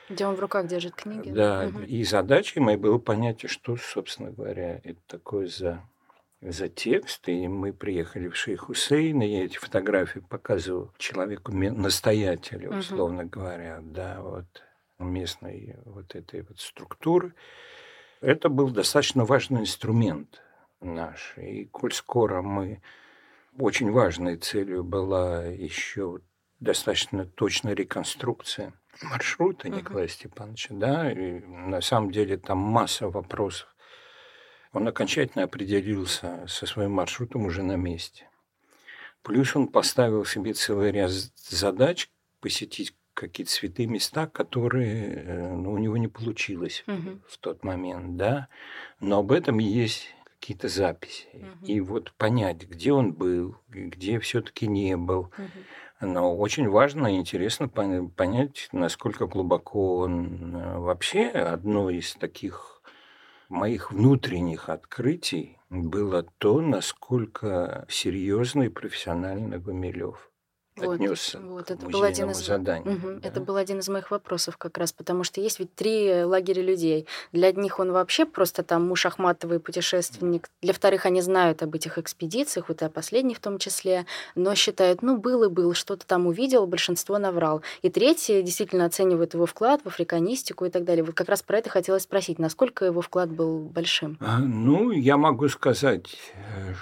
где 0.10 0.26
он 0.26 0.36
в 0.36 0.40
руках 0.40 0.68
держит 0.68 0.96
книги. 0.96 1.30
Да, 1.30 1.68
угу. 1.68 1.82
и 1.82 2.04
задачей 2.04 2.60
моей 2.60 2.78
было 2.78 2.98
понять, 2.98 3.50
что, 3.50 3.76
собственно 3.78 4.32
говоря, 4.32 4.80
это 4.84 5.00
такое 5.08 5.48
за, 5.48 5.82
за 6.42 6.70
текст. 6.70 7.28
И 7.28 7.48
мы 7.48 7.74
приехали 7.74 8.28
в 8.28 8.36
Шейх 8.36 8.62
Хусейн, 8.62 9.22
и 9.22 9.28
я 9.28 9.46
эти 9.46 9.58
фотографии 9.58 10.20
показывал 10.20 10.92
человеку, 10.98 11.52
настоятелю, 11.52 12.78
условно 12.78 13.24
угу. 13.24 13.30
говоря, 13.30 13.80
да, 13.82 14.22
вот 14.22 14.46
местной 15.00 15.76
вот 15.86 16.16
этой 16.16 16.42
вот 16.42 16.60
структуры. 16.60 17.34
Это 18.22 18.50
был 18.50 18.70
достаточно 18.70 19.26
важный 19.26 19.62
инструмент 19.62 20.42
наш. 20.82 21.36
И 21.38 21.66
коль 21.66 21.94
скоро 21.94 22.42
мы... 22.42 22.82
Очень 23.58 23.92
важной 23.92 24.36
целью 24.36 24.84
была 24.84 25.46
еще 25.46 26.20
достаточно 26.60 27.26
точная 27.26 27.74
реконструкция 27.74 28.74
маршрута 29.04 29.70
Николая 29.70 30.08
Степановича, 30.08 30.74
да, 30.74 31.12
и 31.12 31.40
на 31.42 31.82
самом 31.82 32.12
деле 32.12 32.38
там 32.38 32.58
масса 32.58 33.10
вопросов. 33.10 33.68
Он 34.74 34.88
окончательно 34.88 35.46
определился 35.46 36.46
со 36.48 36.66
своим 36.66 36.92
маршрутом 36.92 37.46
уже 37.46 37.64
на 37.64 37.78
месте. 37.78 38.30
Плюс 39.22 39.56
он 39.56 39.68
поставил 39.68 40.26
себе 40.26 40.54
целый 40.54 40.92
ряд 40.92 41.12
задач 41.12 42.10
посетить 42.42 42.96
какие-то 43.14 43.52
святые 43.52 43.88
места, 43.88 44.28
которые 44.28 45.14
э, 45.16 45.54
ну, 45.56 45.72
у 45.72 45.78
него 45.78 45.98
не 45.98 46.10
получилось 46.10 46.84
угу. 46.86 47.22
в 47.28 47.38
тот 47.38 47.64
момент, 47.64 48.18
да. 48.18 48.50
Но 49.00 49.20
об 49.20 49.32
этом 49.32 49.60
есть 49.60 50.14
какие-то 50.40 50.68
записи. 50.68 51.28
Угу. 51.34 51.66
И 51.66 51.80
вот 51.80 52.12
понять, 52.18 52.68
где 52.68 52.92
он 52.92 53.14
был, 53.14 53.58
где 53.70 54.20
все-таки 54.20 54.68
не 54.68 54.98
был. 54.98 55.32
Угу 55.38 55.50
но 56.06 56.36
очень 56.36 56.70
важно 56.70 57.16
и 57.16 57.18
интересно 57.18 57.68
понять, 57.68 58.70
насколько 58.72 59.28
глубоко 59.28 59.98
он 59.98 60.56
э, 60.56 60.78
вообще 60.78 61.28
одно 61.28 61.90
из 61.90 62.14
таких 62.14 62.82
моих 63.50 63.92
внутренних 63.92 64.70
открытий 64.70 65.58
было 65.70 66.24
то, 66.38 66.62
насколько 66.62 67.86
серьезный 67.90 68.70
профессиональный 68.70 69.60
Гумилев 69.60 70.32
вот, 70.78 70.96
отнесся 70.96 71.40
вот, 71.40 71.72
это 71.72 71.86
был 71.86 72.04
один 72.04 72.32
из, 72.32 72.46
заданию. 72.46 72.96
Угу, 72.96 73.20
да? 73.22 73.28
Это 73.28 73.40
был 73.40 73.56
один 73.56 73.80
из 73.80 73.88
моих 73.88 74.12
вопросов 74.12 74.58
как 74.58 74.78
раз, 74.78 74.92
потому 74.92 75.24
что 75.24 75.40
есть 75.40 75.60
ведь 75.60 75.74
три 75.74 76.24
лагеря 76.24 76.62
людей. 76.62 77.08
Для 77.32 77.48
одних 77.48 77.80
он 77.80 77.92
вообще 77.92 78.26
просто 78.26 78.64
там 78.64 78.88
муж 78.88 79.06
Ахматовый 79.06 79.60
путешественник. 79.60 80.50
Для 80.62 80.74
вторых 80.74 81.06
они 81.06 81.22
знают 81.22 81.64
об 81.64 81.76
этих 81.76 81.98
экспедициях, 81.98 82.68
вот 82.68 82.82
и 82.82 82.86
о 82.86 82.90
последней 82.90 83.36
в 83.36 83.40
том 83.40 83.58
числе, 83.58 84.06
но 84.36 84.54
считают, 84.56 85.02
ну, 85.02 85.18
был 85.18 85.44
и 85.44 85.50
был, 85.50 85.74
что-то 85.74 86.06
там 86.06 86.28
увидел, 86.28 86.68
большинство 86.68 87.18
наврал. 87.18 87.62
И 87.82 87.90
третьи 87.90 88.42
действительно 88.42 88.86
оценивают 88.86 89.34
его 89.34 89.46
вклад 89.46 89.82
в 89.84 89.88
африканистику 89.88 90.66
и 90.66 90.70
так 90.70 90.84
далее. 90.84 91.04
Вот 91.04 91.16
как 91.16 91.30
раз 91.30 91.42
про 91.42 91.60
это 91.60 91.70
хотелось 91.70 92.04
спросить, 92.04 92.40
насколько 92.40 92.86
его 92.86 93.02
вклад 93.02 93.30
был 93.30 93.60
большим? 93.60 94.18
А, 94.20 94.40
ну, 94.40 94.92
я 94.92 95.18
могу 95.18 95.48
сказать, 95.48 96.18
э, 96.36 96.74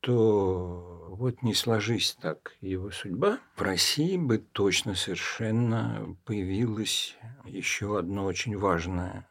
что 0.00 0.95
вот 1.08 1.42
не 1.42 1.54
сложись 1.54 2.16
так 2.20 2.56
его 2.60 2.90
судьба, 2.90 3.38
в 3.54 3.62
России 3.62 4.16
бы 4.16 4.38
точно 4.38 4.94
совершенно 4.94 6.16
появилось 6.24 7.16
еще 7.44 7.98
одно 7.98 8.24
очень 8.24 8.56
важное 8.56 9.28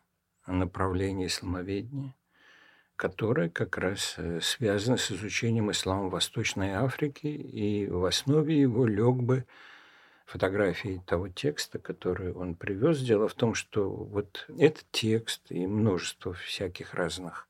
направление 0.48 1.27
исламоведения, 1.27 2.15
которое 2.96 3.50
как 3.50 3.77
раз 3.77 4.15
э, 4.17 4.39
связано 4.41 4.98
с 4.98 5.12
изучением 5.12 5.72
ислама 5.72 6.10
Восточной 6.10 6.72
Африке, 6.72 7.29
и 7.29 7.88
в 7.88 8.05
основе 8.05 8.60
его 8.60 8.86
лег 8.86 9.15
бы 9.15 9.46
фотографии 10.25 11.03
того 11.05 11.29
текста, 11.29 11.79
который 11.79 12.32
он 12.34 12.55
привез. 12.55 13.00
Дело 13.00 13.27
в 13.27 13.34
том, 13.34 13.53
что 13.53 13.89
вот 13.89 14.48
этот 14.58 14.86
текст 14.91 15.41
и 15.50 15.67
множество 15.67 16.34
всяких 16.34 16.94
разных 16.94 17.48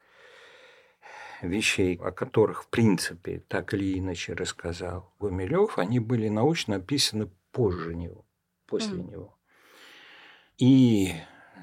вещей, 1.47 1.97
о 1.97 2.11
которых, 2.11 2.63
в 2.63 2.67
принципе, 2.67 3.41
так 3.47 3.73
или 3.73 3.99
иначе 3.99 4.33
рассказал 4.33 5.13
Гумилев, 5.19 5.77
они 5.77 5.99
были 5.99 6.29
научно 6.29 6.77
описаны 6.77 7.29
позже 7.51 7.95
него, 7.95 8.25
после 8.65 8.97
mm. 8.97 9.11
него. 9.11 9.37
И 10.57 11.13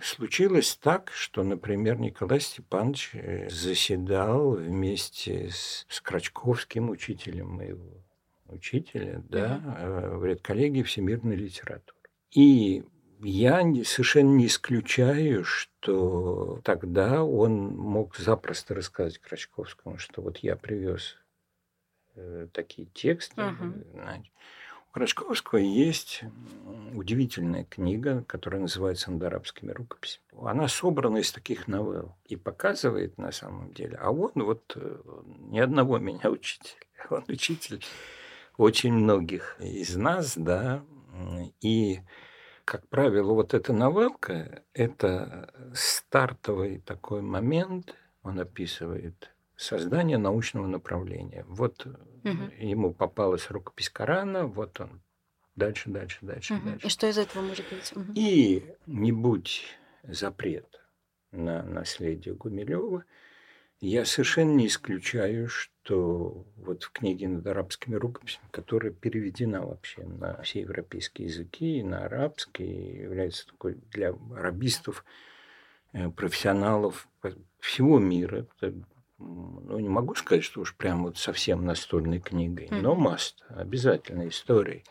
случилось 0.02 0.76
так, 0.76 1.10
что, 1.12 1.42
например, 1.42 1.98
Николай 1.98 2.40
Степанович 2.40 3.10
э, 3.14 3.48
заседал 3.48 4.52
вместе 4.52 5.50
с, 5.50 5.86
с 5.88 6.00
Крачковским, 6.00 6.90
учителем 6.90 7.48
моего 7.48 8.02
учителя, 8.46 9.22
да, 9.28 9.62
mm-hmm. 9.64 10.16
в 10.18 10.24
редколлегии 10.26 10.82
всемирной 10.82 11.36
литературы. 11.36 11.98
И 12.30 12.84
я 13.22 13.62
совершенно 13.84 14.30
не 14.30 14.46
исключаю, 14.46 15.44
что 15.44 16.60
тогда 16.64 17.22
он 17.22 17.68
мог 17.76 18.16
запросто 18.16 18.74
рассказать 18.74 19.18
Крачковскому, 19.18 19.98
что 19.98 20.22
вот 20.22 20.38
я 20.38 20.56
привез 20.56 21.16
э, 22.14 22.48
такие 22.52 22.88
тексты. 22.88 23.40
Uh-huh. 23.40 24.24
У 24.88 24.92
Крачковского 24.92 25.58
есть 25.58 26.22
удивительная 26.94 27.64
книга, 27.64 28.24
которая 28.26 28.60
называется 28.60 29.10
«Над 29.10 29.22
арабскими 29.22 29.70
рукописями». 29.70 30.24
Она 30.42 30.68
собрана 30.68 31.18
из 31.18 31.32
таких 31.32 31.66
новелл 31.66 32.14
и 32.26 32.36
показывает 32.36 33.16
на 33.16 33.32
самом 33.32 33.72
деле. 33.72 33.96
А 33.96 34.10
он 34.10 34.32
вот 34.34 34.72
э, 34.76 34.98
ни 35.48 35.58
одного 35.58 35.98
меня 35.98 36.28
учителя. 36.28 36.76
Он 37.10 37.24
учитель 37.28 37.82
очень 38.56 38.92
многих 38.92 39.56
из 39.60 39.96
нас, 39.96 40.36
да. 40.36 40.84
И 41.60 42.00
Как 42.64 42.87
правило, 42.88 43.33
вот 43.33 43.54
эта 43.54 43.73
новелка– 43.73 44.62
это 44.73 45.52
стартовый 45.75 46.78
такой 46.78 47.21
момент, 47.21 47.95
он 48.23 48.38
описывает 48.38 49.31
создание 49.57 50.19
научного 50.19 50.66
направления. 50.66 51.45
Вот 51.49 51.87
угу. 51.87 52.31
ему 52.59 52.95
попалась 52.95 53.50
рукопись 53.50 53.90
Корана, 53.90 54.47
вот 54.47 54.81
он 54.81 55.00
дальше, 55.57 55.90
дальше, 55.90 56.19
дальше, 56.23 56.54
угу. 56.54 56.71
дальше. 56.71 56.87
И 56.87 56.90
что 56.90 57.09
из 57.09 57.19
этого 57.19 57.42
может 57.42 57.64
быть? 57.69 57.92
Угу. 57.95 58.12
И 58.14 58.75
не 58.87 59.12
будь 59.12 59.64
запрет 60.04 60.81
на 61.31 61.62
наследие 61.62 62.35
Гумилева, 62.35 63.04
я 63.88 64.04
совершенно 64.04 64.52
не 64.52 64.68
исключаю, 64.68 65.48
что 65.48 66.46
вот 66.56 66.84
в 66.84 66.92
книге 66.92 67.26
над 67.26 67.44
арабскими 67.46 67.96
рукописями, 67.96 68.46
которая 68.52 68.92
переведена 68.92 69.66
вообще 69.66 70.04
на 70.04 70.40
все 70.42 70.60
европейские 70.60 71.26
языки, 71.26 71.78
и 71.78 71.82
на 71.82 72.04
арабский, 72.04 72.64
является 72.64 73.44
такой 73.46 73.74
для 73.90 74.14
арабистов, 74.36 75.04
э, 75.92 76.08
профессионалов 76.10 77.08
всего 77.58 77.98
мира. 77.98 78.46
Ну, 79.18 79.78
не 79.80 79.88
могу 79.88 80.14
сказать, 80.14 80.44
что 80.44 80.60
уж 80.60 80.76
прям 80.76 81.02
вот 81.02 81.18
совсем 81.18 81.64
настольной 81.64 82.20
книгой, 82.20 82.68
но 82.70 82.94
маст, 82.94 83.44
обязательно 83.48 84.28
историей. 84.28 84.84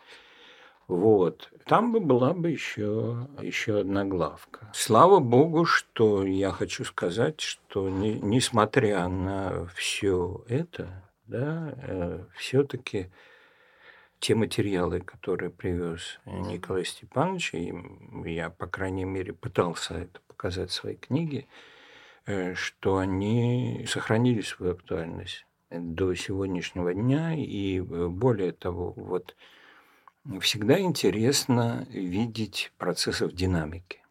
Вот. 0.91 1.49
Там 1.67 1.93
бы 1.93 2.01
была 2.01 2.33
бы 2.33 2.49
еще, 2.49 3.25
еще 3.41 3.79
одна 3.79 4.03
главка. 4.03 4.69
Слава 4.73 5.19
богу, 5.19 5.63
что 5.63 6.25
я 6.25 6.51
хочу 6.51 6.83
сказать, 6.83 7.39
что 7.39 7.89
не, 7.89 8.15
несмотря 8.15 9.07
на 9.07 9.67
все 9.73 10.43
это, 10.49 11.09
да, 11.27 11.73
э, 11.77 12.25
все-таки 12.35 13.09
те 14.19 14.35
материалы, 14.35 14.99
которые 14.99 15.49
привез 15.49 16.19
Николай 16.25 16.83
Степанович, 16.83 17.53
и 17.53 17.73
я, 18.25 18.49
по 18.49 18.67
крайней 18.67 19.05
мере, 19.05 19.31
пытался 19.31 19.93
это 19.93 20.19
показать 20.27 20.71
в 20.71 20.73
своей 20.73 20.97
книге, 20.97 21.47
э, 22.25 22.53
что 22.53 22.97
они 22.97 23.85
сохранили 23.87 24.41
свою 24.41 24.73
актуальность 24.73 25.45
до 25.69 26.13
сегодняшнего 26.15 26.93
дня, 26.93 27.33
и 27.33 27.79
э, 27.79 27.81
более 28.09 28.51
того, 28.51 28.91
вот 28.91 29.37
всегда 30.39 30.79
интересно 30.79 31.85
видеть 31.89 32.71
процессы 32.77 33.27
в 33.27 33.33
динамике. 33.33 34.01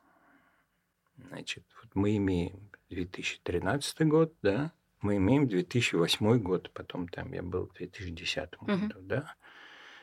Значит, 1.17 1.65
вот 1.83 1.95
мы 1.95 2.17
имеем 2.17 2.71
2013 2.89 4.07
год, 4.09 4.35
да, 4.43 4.73
мы 5.01 5.17
имеем 5.17 5.49
2008 5.49 6.39
год, 6.39 6.71
потом 6.73 7.09
там 7.09 7.33
я 7.33 7.43
был 7.43 7.69
в 7.69 7.75
2010 7.75 8.57
году, 8.61 8.85
угу. 8.87 9.01
да. 9.01 9.35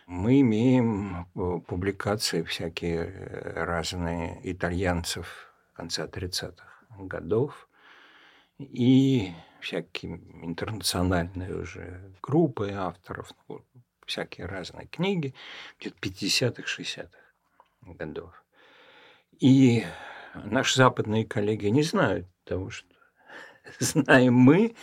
Мы 0.07 0.39
имеем 0.39 1.27
э, 1.35 1.59
публикации 1.67 2.41
всякие 2.43 3.05
э, 3.05 3.63
разные 3.65 4.39
итальянцев 4.43 5.53
конца 5.73 6.05
30-х 6.05 6.65
годов 6.97 7.67
и 8.57 9.33
всякие 9.59 10.15
интернациональные 10.43 11.55
уже 11.55 12.13
группы 12.21 12.71
авторов, 12.71 13.31
ну, 13.49 13.65
всякие 14.07 14.47
разные 14.47 14.87
книги, 14.87 15.35
где-то 15.79 15.97
50-х, 16.01 16.63
60-х 16.63 17.93
годов. 17.93 18.43
И 19.39 19.85
наши 20.33 20.75
западные 20.77 21.25
коллеги 21.25 21.67
не 21.67 21.83
знают 21.83 22.27
того, 22.43 22.69
что 22.69 22.87
знаем 23.79 24.33
мы, 24.33 24.75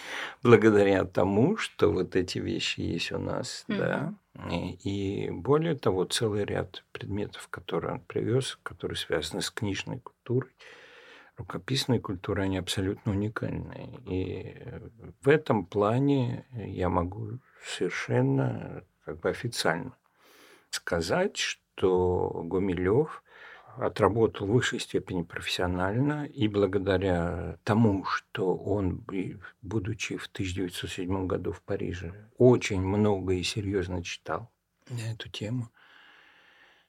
благодаря 0.42 1.04
тому, 1.04 1.56
что 1.56 1.90
вот 1.90 2.16
эти 2.16 2.38
вещи 2.38 2.80
есть 2.80 3.12
у 3.12 3.18
нас, 3.18 3.64
mm-hmm. 3.68 3.76
да. 3.78 4.14
И, 4.50 5.26
и 5.26 5.30
более 5.30 5.76
того, 5.76 6.04
целый 6.04 6.44
ряд 6.44 6.84
предметов, 6.92 7.48
которые 7.48 7.94
он 7.94 8.00
привез, 8.00 8.58
которые 8.62 8.96
связаны 8.96 9.42
с 9.42 9.50
книжной 9.50 10.00
культурой, 10.00 10.50
рукописной 11.36 12.00
культурой, 12.00 12.46
они 12.46 12.58
абсолютно 12.58 13.12
уникальные. 13.12 14.00
И 14.06 14.56
в 15.22 15.28
этом 15.28 15.66
плане 15.66 16.46
я 16.52 16.88
могу 16.88 17.38
совершенно 17.64 18.84
как 19.04 19.20
бы 19.20 19.28
официально 19.28 19.96
сказать, 20.70 21.36
что 21.36 22.42
Гумилев 22.44 23.22
отработал 23.76 24.46
в 24.46 24.50
высшей 24.50 24.80
степени 24.80 25.22
профессионально, 25.22 26.26
и 26.26 26.46
благодаря 26.48 27.58
тому, 27.64 28.04
что 28.04 28.54
он, 28.54 29.04
будучи 29.62 30.16
в 30.16 30.26
1907 30.26 31.26
году 31.26 31.52
в 31.52 31.62
Париже, 31.62 32.28
очень 32.38 32.80
много 32.80 33.34
и 33.34 33.42
серьезно 33.42 34.02
читал 34.02 34.50
на 34.88 35.12
эту 35.12 35.28
тему, 35.28 35.70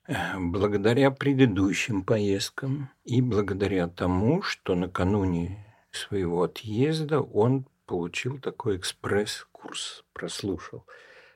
э, 0.08 0.16
благодаря 0.38 1.10
предыдущим 1.10 2.04
поездкам 2.04 2.90
и 3.04 3.22
благодаря 3.22 3.88
тому, 3.88 4.44
что 4.44 4.76
накануне 4.76 5.66
своего 5.92 6.44
отъезда 6.44 7.22
он 7.22 7.66
получил 7.88 8.40
такой 8.40 8.78
экспресс-курс, 8.78 10.04
прослушал– 10.14 10.86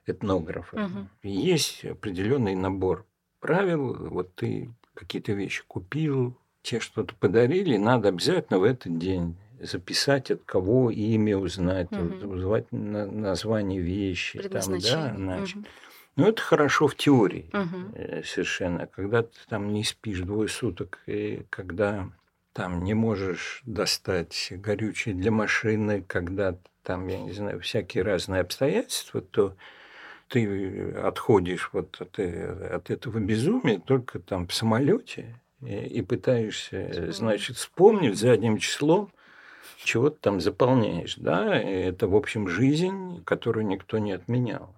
этнографа. 0.09 0.85
Угу. 0.85 1.07
Есть 1.23 1.85
определенный 1.85 2.55
набор 2.55 3.05
правил. 3.39 3.95
Вот 4.09 4.35
ты 4.35 4.69
какие-то 4.93 5.33
вещи 5.33 5.63
купил, 5.67 6.37
тебе 6.61 6.81
что-то 6.81 7.15
подарили, 7.15 7.77
надо 7.77 8.09
обязательно 8.09 8.59
в 8.59 8.63
этот 8.63 8.97
день 8.97 9.35
записать, 9.59 10.31
от 10.31 10.43
кого 10.43 10.89
имя 10.89 11.37
узнать, 11.37 11.91
угу. 11.91 12.33
узнать 12.33 12.71
название 12.71 13.81
вещи. 13.81 14.41
Там, 14.41 14.79
да, 14.79 15.13
значит. 15.15 15.57
Угу. 15.57 15.65
Ну, 16.15 16.27
это 16.27 16.41
хорошо 16.41 16.87
в 16.87 16.95
теории 16.95 17.49
угу. 17.53 18.23
совершенно. 18.25 18.87
Когда 18.87 19.23
ты 19.23 19.37
там 19.47 19.71
не 19.71 19.83
спишь 19.83 20.19
двое 20.19 20.49
суток, 20.49 20.99
и 21.07 21.45
когда 21.49 22.09
там 22.53 22.83
не 22.83 22.93
можешь 22.93 23.61
достать 23.65 24.51
горючее 24.51 25.15
для 25.15 25.31
машины, 25.31 26.03
когда 26.05 26.57
там, 26.83 27.07
я 27.07 27.19
не 27.19 27.31
знаю, 27.31 27.61
всякие 27.61 28.03
разные 28.03 28.41
обстоятельства, 28.41 29.21
то 29.21 29.55
ты 30.29 30.91
отходишь 30.91 31.69
вот 31.73 31.99
от, 31.99 32.19
э, 32.19 32.75
от 32.75 32.89
этого 32.89 33.19
безумия 33.19 33.79
только 33.79 34.19
там 34.19 34.47
в 34.47 34.53
самолете 34.53 35.41
и, 35.61 35.75
и 35.75 36.01
пытаешься, 36.01 37.11
значит, 37.11 37.57
вспомнить 37.57 38.17
задним 38.17 38.57
числом, 38.57 39.11
чего 39.83 40.09
ты 40.09 40.17
там 40.19 40.39
заполняешь, 40.39 41.15
да, 41.15 41.55
это, 41.55 42.07
в 42.07 42.15
общем, 42.15 42.47
жизнь, 42.47 43.23
которую 43.23 43.65
никто 43.65 43.97
не 43.97 44.11
отменял. 44.11 44.75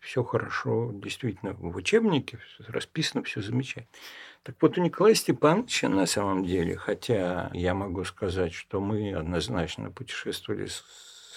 Все 0.00 0.22
хорошо, 0.22 0.90
действительно, 0.92 1.54
в 1.54 1.76
учебнике 1.76 2.38
расписано 2.68 3.22
все 3.24 3.40
замечательно. 3.40 3.88
Так 4.42 4.56
вот, 4.60 4.76
у 4.76 4.82
Николая 4.82 5.14
Степановича 5.14 5.88
на 5.88 6.04
самом 6.04 6.44
деле, 6.44 6.76
хотя 6.76 7.50
я 7.54 7.72
могу 7.72 8.04
сказать, 8.04 8.52
что 8.52 8.80
мы 8.80 9.14
однозначно 9.14 9.90
путешествовали 9.90 10.66
с 10.66 10.84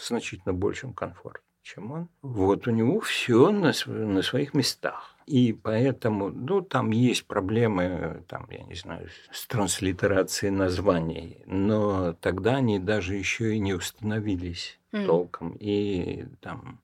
значительно 0.06 0.54
большим 0.54 0.94
комфортом, 0.94 1.44
чем 1.68 1.92
он. 1.92 2.10
Вот 2.22 2.68
у 2.68 2.72
него 2.72 3.00
все 3.00 3.52
на, 3.52 3.74
на 3.86 4.22
своих 4.22 4.54
местах. 4.54 5.16
И 5.26 5.52
поэтому, 5.52 6.30
ну, 6.30 6.62
там 6.62 6.92
есть 6.92 7.26
проблемы, 7.26 8.24
там, 8.30 8.48
я 8.50 8.64
не 8.64 8.76
знаю, 8.76 9.10
с 9.32 9.46
транслитерацией 9.46 10.52
названий, 10.52 11.42
но 11.46 12.14
тогда 12.14 12.56
они 12.56 12.80
даже 12.80 13.16
еще 13.16 13.54
и 13.54 13.60
не 13.60 13.74
установились 13.74 14.80
mm. 14.94 15.06
толком. 15.06 15.58
И 15.60 16.26
там 16.40 16.80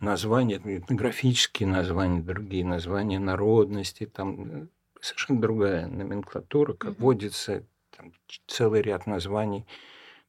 названия, 0.00 0.56
этнографические 0.64 1.68
названия, 1.68 2.22
другие 2.22 2.64
названия 2.64 3.18
народности, 3.18 4.06
там 4.06 4.70
совершенно 5.02 5.42
другая 5.42 5.86
номенклатура, 5.86 6.72
как 6.72 6.92
mm-hmm. 6.92 7.02
водится, 7.02 7.64
там 7.94 8.12
целый 8.46 8.80
ряд 8.80 9.06
названий– 9.06 9.66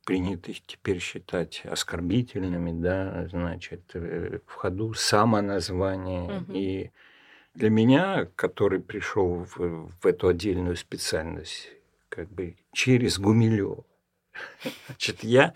принято 0.05 0.51
теперь 0.53 0.99
считать 0.99 1.63
оскорбительными, 1.65 2.71
да, 2.81 3.27
значит, 3.29 3.81
э, 3.93 4.39
в 4.45 4.53
ходу 4.53 4.93
самоназвание. 4.93 6.39
Угу. 6.41 6.53
И 6.53 6.91
для 7.53 7.69
меня, 7.69 8.27
который 8.35 8.79
пришел 8.79 9.45
в, 9.55 9.89
в 9.89 10.05
эту 10.05 10.27
отдельную 10.27 10.75
специальность, 10.75 11.69
как 12.09 12.29
бы 12.29 12.57
через 12.71 13.19
Гумилева, 13.19 13.83
значит, 14.87 15.23
я 15.23 15.53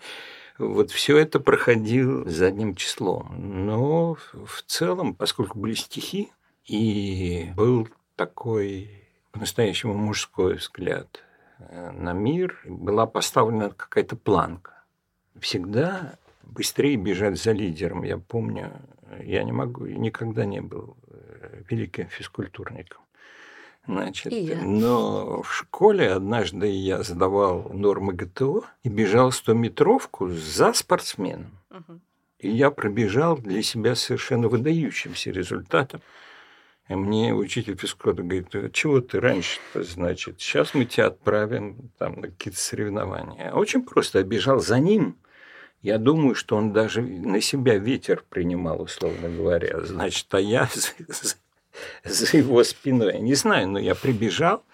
вот 0.58 0.90
все 0.90 1.16
это 1.16 1.40
проходил 1.40 2.28
задним 2.28 2.74
числом. 2.74 3.66
Но 3.66 4.14
в 4.14 4.62
целом, 4.66 5.14
поскольку 5.14 5.58
были 5.58 5.74
стихи, 5.74 6.32
и 6.64 7.50
был 7.56 7.88
такой 8.16 8.90
по-настоящему 9.32 9.94
мужской 9.94 10.56
взгляд 10.56 11.22
на 11.58 12.12
мир 12.12 12.60
была 12.64 13.06
поставлена 13.06 13.70
какая-то 13.70 14.16
планка. 14.16 14.84
Всегда 15.40 16.14
быстрее 16.42 16.96
бежать 16.96 17.40
за 17.40 17.52
лидером. 17.52 18.02
Я 18.02 18.18
помню, 18.18 18.72
я 19.22 19.42
не 19.44 19.52
могу, 19.52 19.86
никогда 19.86 20.44
не 20.44 20.60
был 20.60 20.96
э, 21.08 21.62
великим 21.68 22.08
физкультурником. 22.08 23.02
Значит, 23.86 24.32
но 24.62 25.42
в 25.42 25.54
школе 25.54 26.12
однажды 26.12 26.66
я 26.66 27.02
сдавал 27.02 27.70
нормы 27.72 28.12
ГТО 28.12 28.64
и 28.82 28.88
бежал 28.90 29.30
100-метровку 29.30 30.28
за 30.28 30.74
спортсменом. 30.74 31.58
Угу. 31.70 32.00
И 32.40 32.50
я 32.50 32.70
пробежал 32.70 33.38
для 33.38 33.62
себя 33.62 33.94
совершенно 33.94 34.48
выдающимся 34.48 35.30
результатом. 35.30 36.02
Мне 36.88 37.34
учитель 37.34 37.76
физкультуры 37.76 38.26
говорит, 38.26 38.54
«А 38.54 38.70
чего 38.70 39.00
ты 39.00 39.20
раньше 39.20 39.60
значит? 39.74 40.40
Сейчас 40.40 40.72
мы 40.72 40.86
тебя 40.86 41.08
отправим 41.08 41.90
там, 41.98 42.20
на 42.20 42.28
какие-то 42.28 42.58
соревнования. 42.58 43.52
Очень 43.52 43.82
просто, 43.82 44.20
я 44.20 44.58
за 44.58 44.78
ним. 44.78 45.18
Я 45.82 45.98
думаю, 45.98 46.34
что 46.34 46.56
он 46.56 46.72
даже 46.72 47.02
на 47.02 47.40
себя 47.40 47.76
ветер 47.76 48.24
принимал, 48.28 48.82
условно 48.82 49.28
говоря. 49.28 49.84
Значит, 49.84 50.26
а 50.34 50.40
я 50.40 50.68
за, 50.74 51.36
за 52.04 52.36
его 52.36 52.64
спиной. 52.64 53.14
Я 53.14 53.20
не 53.20 53.34
знаю, 53.34 53.68
но 53.68 53.78
я 53.78 53.94
прибежал 53.94 54.64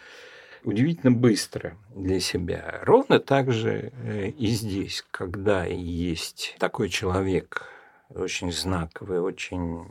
удивительно 0.62 1.12
быстро 1.12 1.76
для 1.94 2.20
себя. 2.20 2.80
Ровно 2.82 3.20
так 3.20 3.52
же 3.52 3.92
э, 4.02 4.28
и 4.30 4.46
здесь, 4.46 5.04
когда 5.10 5.64
есть 5.66 6.56
такой 6.58 6.88
человек, 6.88 7.73
очень 8.14 8.52
знаковый, 8.52 9.20
очень 9.20 9.86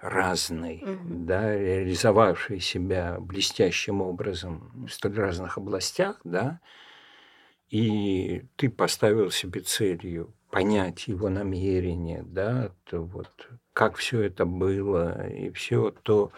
разный, 0.00 0.82
угу. 0.82 0.98
да, 1.08 1.56
реализовавший 1.56 2.60
себя 2.60 3.16
блестящим 3.18 4.02
образом 4.02 4.86
в 4.86 4.88
столь 4.88 5.16
разных 5.16 5.58
областях, 5.58 6.20
да, 6.24 6.60
и 7.70 8.44
ты 8.56 8.70
поставил 8.70 9.30
себе 9.30 9.60
целью 9.60 10.32
понять 10.50 11.08
его 11.08 11.28
намерение, 11.28 12.22
да, 12.22 12.70
то 12.84 13.00
вот 13.00 13.48
как 13.72 13.96
все 13.96 14.22
это 14.22 14.46
было 14.46 15.28
и 15.28 15.50
все, 15.50 15.90
то, 16.02 16.30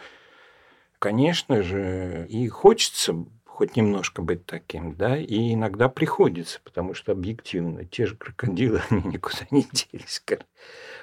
конечно 0.99 1.63
же, 1.63 2.27
и 2.29 2.49
хочется 2.49 3.15
хоть 3.59 3.75
немножко 3.75 4.23
быть 4.23 4.47
таким, 4.47 4.95
да, 4.95 5.17
и 5.17 5.55
иногда 5.55 5.89
приходится, 5.89 6.61
потому 6.63 6.95
что 6.95 7.11
объективно 7.11 7.85
те 7.85 8.07
же 8.07 8.15
крокодилы, 8.15 8.83
они 8.89 9.03
никуда 9.15 9.49
не 9.51 9.67
делись. 9.73 10.23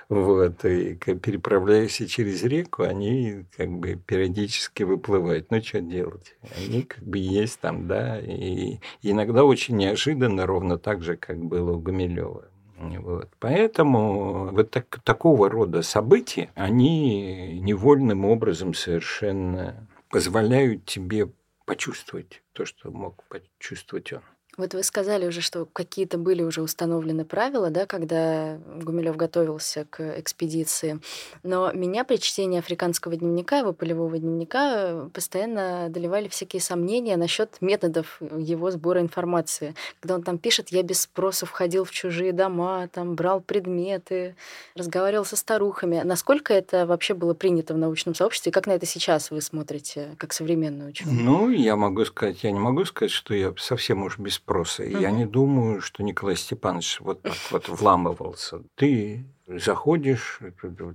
Вот, 0.08 0.64
и 0.64 0.96
переправляясь 0.96 1.98
через 2.08 2.44
реку, 2.44 2.84
они 2.84 3.44
как 3.58 3.70
бы 3.70 3.96
периодически 3.96 4.84
выплывают. 4.84 5.52
Ну, 5.52 5.62
что 5.62 5.82
делать? 5.82 6.38
Они 6.58 6.84
как 6.84 7.04
бы 7.04 7.18
есть 7.18 7.60
там, 7.60 7.90
да, 7.90 8.22
и 8.22 8.78
иногда 9.02 9.44
очень 9.44 9.76
неожиданно, 9.76 10.46
ровно 10.46 10.78
так 10.78 11.04
же, 11.04 11.18
как 11.18 11.38
было 11.44 11.74
у 11.74 11.82
Гумилева. 11.82 12.46
Вот. 12.78 13.32
Поэтому 13.40 14.52
вот 14.54 14.72
так, 14.72 15.02
такого 15.04 15.50
рода 15.50 15.82
события, 15.82 16.52
они 16.56 17.60
невольным 17.60 18.24
образом 18.24 18.74
совершенно 18.74 19.90
позволяют 20.10 20.86
тебе 20.86 21.28
почувствовать 21.66 22.44
то, 22.54 22.66
что 22.66 22.92
мог 22.92 23.24
почувствовать 23.28 24.14
он. 24.14 24.24
Вот 24.58 24.74
вы 24.74 24.84
сказали 24.84 25.28
уже, 25.28 25.42
что 25.42 25.66
какие-то 25.66 26.18
были 26.18 26.44
уже 26.44 26.62
установлены 26.62 27.26
правила, 27.26 27.70
да, 27.70 27.86
когда 27.86 28.58
Гумилев 28.82 29.16
готовился 29.18 29.86
к 29.90 30.18
экспедиции. 30.20 31.00
Но 31.44 31.72
меня 31.74 32.04
при 32.04 32.18
чтении 32.18 32.60
африканского 32.60 33.16
дневника, 33.16 33.60
его 33.60 33.74
полевого 33.74 34.18
дневника, 34.18 35.10
постоянно 35.14 35.86
одолевали 35.86 36.28
всякие 36.28 36.62
сомнения 36.62 37.18
насчет 37.18 37.58
методов 37.62 38.22
его 38.22 38.72
сбора 38.72 39.02
информации. 39.02 39.76
Когда 40.00 40.16
он 40.16 40.24
там 40.24 40.38
пишет, 40.38 40.70
я 40.70 40.84
без 40.84 41.02
спроса 41.02 41.46
входил 41.46 41.84
в 41.84 41.92
чужие 41.92 42.32
дома, 42.32 42.88
там 42.88 43.16
брал 43.16 43.42
предметы, 43.42 44.36
разговаривал 44.76 45.26
со 45.26 45.36
старухами. 45.36 46.02
Насколько 46.04 46.54
это 46.54 46.86
вообще 46.86 47.14
было 47.14 47.34
принято 47.34 47.74
в 47.74 47.78
научном 47.78 48.16
сообществе? 48.16 48.52
Как 48.52 48.68
на 48.68 48.72
это 48.72 48.86
сейчас 48.86 49.32
вы 49.32 49.42
смотрите, 49.42 50.16
как 50.18 50.34
современный 50.34 50.90
ученый? 50.90 51.14
Ну, 51.14 51.50
я 51.50 51.76
могу 51.76 52.06
сказать, 52.06 52.44
я 52.44 52.52
не 52.52 52.60
могу 52.60 52.86
сказать, 52.86 53.12
что 53.12 53.34
я 53.34 53.54
совсем 53.58 54.04
уж 54.04 54.18
без 54.18 54.40
спроса. 54.46 54.84
Угу. 54.84 54.98
Я 55.00 55.12
не 55.12 55.26
думаю, 55.26 55.82
что 55.82 56.04
Николай 56.04 56.36
Степанович 56.36 57.02
вот 57.02 57.22
так 57.22 57.34
вот 57.52 57.68
вламывался. 57.68 58.64
Ты 58.76 59.26
заходишь, 59.48 60.40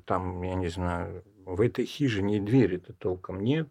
там, 0.06 0.42
я 0.42 0.54
не 0.54 0.68
знаю, 0.68 1.24
в 1.44 1.60
этой 1.60 1.84
хижине 1.84 2.40
двери-то 2.40 2.92
толком 2.92 3.42
нет, 3.42 3.68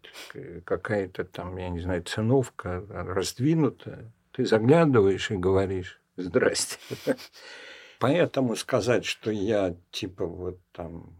какая-то 0.64 1.24
там, 1.24 1.56
я 1.56 1.70
не 1.70 1.80
знаю, 1.80 2.02
циновка 2.02 2.84
раздвинута. 2.88 4.12
Ты 4.32 4.44
заглядываешь 4.44 5.30
и 5.30 5.36
говоришь 5.36 6.00
«Здрасте». 6.16 6.78
Поэтому 7.98 8.56
сказать, 8.56 9.04
что 9.04 9.30
я 9.30 9.76
типа 9.90 10.24
вот 10.26 10.58
там 10.72 11.14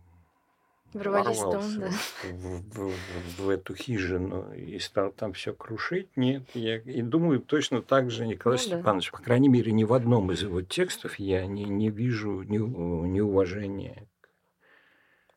Ворвались 0.92 1.38
в 1.38 1.50
дом, 1.50 1.62
да. 1.78 1.90
В, 1.90 2.32
в, 2.32 2.90
в, 2.90 3.42
в 3.44 3.48
эту 3.48 3.74
хижину 3.74 4.52
и 4.52 4.78
стал 4.78 5.12
там 5.12 5.32
все 5.32 5.52
крушить. 5.52 6.08
Нет, 6.16 6.42
я 6.54 6.78
и 6.78 7.02
думаю, 7.02 7.40
точно 7.40 7.80
так 7.80 8.10
же 8.10 8.26
Николай 8.26 8.58
ну, 8.58 8.64
Степанович, 8.64 9.10
да. 9.12 9.18
по 9.18 9.24
крайней 9.24 9.48
мере, 9.48 9.72
ни 9.72 9.84
в 9.84 9.92
одном 9.92 10.32
из 10.32 10.42
его 10.42 10.62
текстов 10.62 11.18
я 11.18 11.46
не, 11.46 11.64
не 11.64 11.90
вижу 11.90 12.42
ни, 12.42 12.58
неуважения 12.58 14.06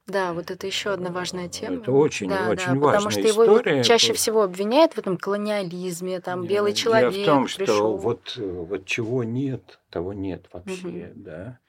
да, 0.05 0.33
вот 0.33 0.51
это 0.51 0.67
еще 0.67 0.91
одна 0.91 1.11
важная 1.11 1.47
тема. 1.47 1.77
Это 1.77 1.93
очень, 1.93 2.27
да, 2.27 2.49
очень 2.49 2.73
да, 2.73 2.75
важная 2.75 2.91
Потому 2.91 3.09
что 3.09 3.21
история. 3.21 3.71
его 3.71 3.83
чаще 3.83 4.11
всего 4.13 4.43
обвиняют 4.43 4.93
в 4.93 4.97
этом 4.97 5.17
колониализме, 5.17 6.19
там 6.19 6.45
белый 6.45 6.73
человек. 6.73 7.13
Дело 7.13 7.23
в 7.23 7.25
том, 7.25 7.43
пришел. 7.45 7.63
что 7.63 7.97
вот, 7.97 8.35
вот 8.35 8.85
чего 8.85 9.23
нет, 9.23 9.79
того 9.89 10.11
нет 10.11 10.45
вообще, 10.51 10.87
угу. 10.87 11.11
да. 11.15 11.59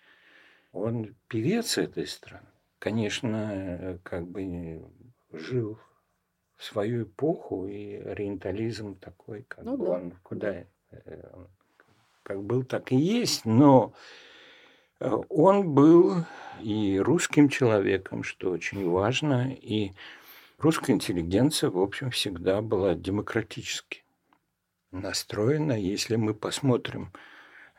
Он 0.72 1.14
певец 1.28 1.78
этой 1.78 2.08
страны 2.08 2.46
конечно, 2.84 3.98
как 4.02 4.28
бы 4.28 4.82
жил 5.32 5.78
в 6.56 6.64
свою 6.64 7.04
эпоху, 7.04 7.66
и 7.66 7.94
ориентализм 7.94 8.96
такой, 8.96 9.44
как 9.48 9.64
ну, 9.64 9.78
бы 9.78 9.86
да. 9.86 9.92
он 9.92 10.12
куда 10.22 10.64
э, 10.90 11.46
как 12.22 12.42
был, 12.42 12.62
так 12.62 12.92
и 12.92 12.96
есть, 12.96 13.46
но 13.46 13.94
э, 15.00 15.10
он 15.30 15.72
был 15.72 16.26
и 16.60 16.98
русским 16.98 17.48
человеком, 17.48 18.22
что 18.22 18.50
очень 18.50 18.86
важно, 18.86 19.50
и 19.50 19.92
русская 20.58 20.92
интеллигенция, 20.92 21.70
в 21.70 21.78
общем, 21.78 22.10
всегда 22.10 22.60
была 22.60 22.94
демократически 22.94 24.04
настроена. 24.92 25.72
Если 25.72 26.16
мы 26.16 26.34
посмотрим 26.34 27.12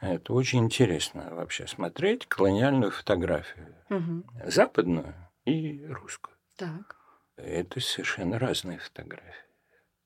это 0.02 0.34
очень 0.34 0.60
интересно 0.60 1.30
вообще 1.32 1.68
смотреть 1.68 2.26
колониальную 2.28 2.92
фотографию. 2.92 3.76
Угу. 3.90 4.24
Западную 4.46 5.16
и 5.46 5.86
русскую. 5.88 6.36
Так. 6.58 6.98
Это 7.38 7.80
совершенно 7.80 8.40
разные 8.40 8.80
фотографии. 8.80 9.34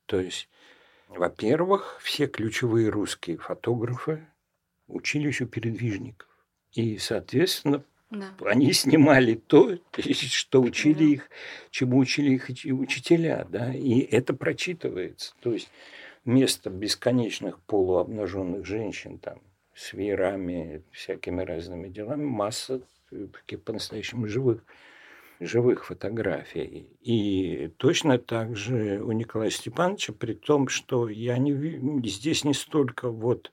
То 0.06 0.20
есть, 0.20 0.48
во-первых, 1.08 1.98
все 2.02 2.26
ключевые 2.26 2.88
русские 2.88 3.38
фотографы 3.38 4.26
учились 4.88 5.40
у 5.40 5.46
передвижников. 5.46 6.28
И, 6.72 6.98
соответственно, 6.98 7.84
да. 8.10 8.34
они 8.44 8.72
снимали 8.72 9.34
то, 9.34 9.78
что 9.98 10.60
учили 10.62 10.98
да. 10.98 11.04
их, 11.04 11.30
чему 11.70 11.98
учили 11.98 12.34
их 12.34 12.48
учителя. 12.48 13.46
Да? 13.48 13.72
И 13.72 14.00
это 14.00 14.34
прочитывается. 14.34 15.34
То 15.40 15.52
есть, 15.52 15.70
вместо 16.24 16.70
бесконечных 16.70 17.60
полуобнаженных 17.60 18.66
женщин 18.66 19.18
там 19.18 19.40
с 19.80 19.94
веерами, 19.94 20.82
всякими 20.92 21.42
разными 21.42 21.88
делами, 21.88 22.24
масса 22.24 22.82
таких 23.10 23.62
по-настоящему 23.62 24.26
живых, 24.26 24.62
живых 25.40 25.86
фотографий. 25.86 26.86
И 27.00 27.72
точно 27.78 28.18
так 28.18 28.56
же 28.56 29.00
у 29.02 29.12
Николая 29.12 29.48
Степановича, 29.48 30.12
при 30.12 30.34
том, 30.34 30.68
что 30.68 31.08
я 31.08 31.38
не, 31.38 31.54
здесь 32.06 32.44
не 32.44 32.52
столько 32.52 33.08
вот, 33.08 33.52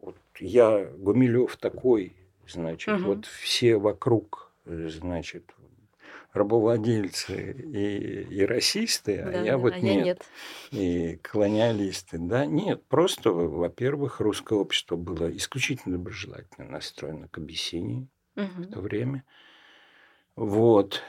вот 0.00 0.16
я 0.40 0.86
Гумилев 0.96 1.56
такой, 1.58 2.16
значит, 2.48 2.94
угу. 2.94 3.04
вот 3.04 3.26
все 3.26 3.76
вокруг, 3.76 4.50
значит, 4.64 5.54
рабовладельцы 6.36 7.52
и, 7.52 8.22
и 8.22 8.44
расисты, 8.44 9.18
а 9.18 9.30
да, 9.30 9.40
а 9.40 9.44
я 9.44 9.58
вот 9.58 9.74
а 9.74 9.80
нет. 9.80 9.96
Я 9.96 10.04
нет. 10.04 10.26
И 10.70 11.16
колониалисты. 11.22 12.18
Да, 12.18 12.46
нет, 12.46 12.84
просто, 12.86 13.30
во-первых, 13.30 14.20
русское 14.20 14.58
общество 14.58 14.96
было 14.96 15.34
исключительно 15.36 15.98
доброжелательно 15.98 16.68
настроено 16.68 17.28
к 17.28 17.38
Абиссинии 17.38 18.08
угу. 18.36 18.62
в 18.62 18.66
то 18.72 18.80
время. 18.80 19.24
Вот. 20.34 21.02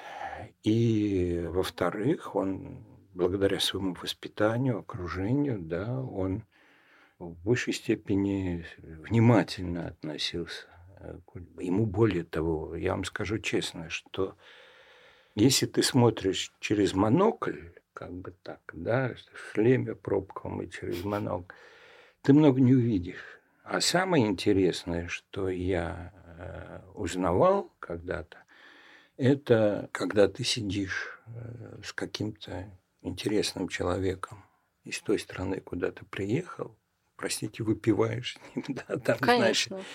И, 0.63 1.43
во-вторых, 1.47 2.35
он, 2.35 2.85
благодаря 3.13 3.59
своему 3.59 3.95
воспитанию, 4.01 4.79
окружению, 4.79 5.59
да, 5.59 6.01
он 6.01 6.43
в 7.19 7.35
высшей 7.43 7.73
степени 7.73 8.65
внимательно 8.77 9.87
относился 9.87 10.67
Ему 11.59 11.85
более 11.85 12.23
того, 12.23 12.75
я 12.75 12.91
вам 12.91 13.03
скажу 13.03 13.37
честно, 13.39 13.89
что 13.89 14.35
если 15.37 15.67
ты 15.67 15.83
смотришь 15.83 16.51
через 16.59 16.93
монокль, 16.93 17.59
как 17.93 18.11
бы 18.11 18.33
так, 18.43 18.61
да, 18.73 19.13
шлеме 19.53 19.95
пробковом 19.95 20.63
и 20.63 20.69
через 20.69 21.03
монокль, 21.03 21.53
ты 22.23 22.33
много 22.33 22.59
не 22.59 22.73
увидишь. 22.73 23.39
А 23.63 23.79
самое 23.81 24.25
интересное, 24.25 25.07
что 25.07 25.49
я 25.49 26.13
э, 26.37 26.79
узнавал 26.95 27.71
когда-то, 27.79 28.37
это 29.17 29.89
когда 29.91 30.27
ты 30.27 30.43
сидишь 30.43 31.19
э, 31.27 31.81
с 31.83 31.93
каким-то 31.93 32.71
интересным 33.01 33.67
человеком 33.67 34.43
из 34.83 34.99
той 35.01 35.19
страны, 35.19 35.59
куда 35.59 35.91
ты 35.91 36.05
приехал, 36.05 36.75
простите, 37.15 37.63
выпиваешь 37.63 38.37
да, 38.67 38.97
там, 38.97 39.17
Конечно. 39.19 39.77
Значит, 39.77 39.91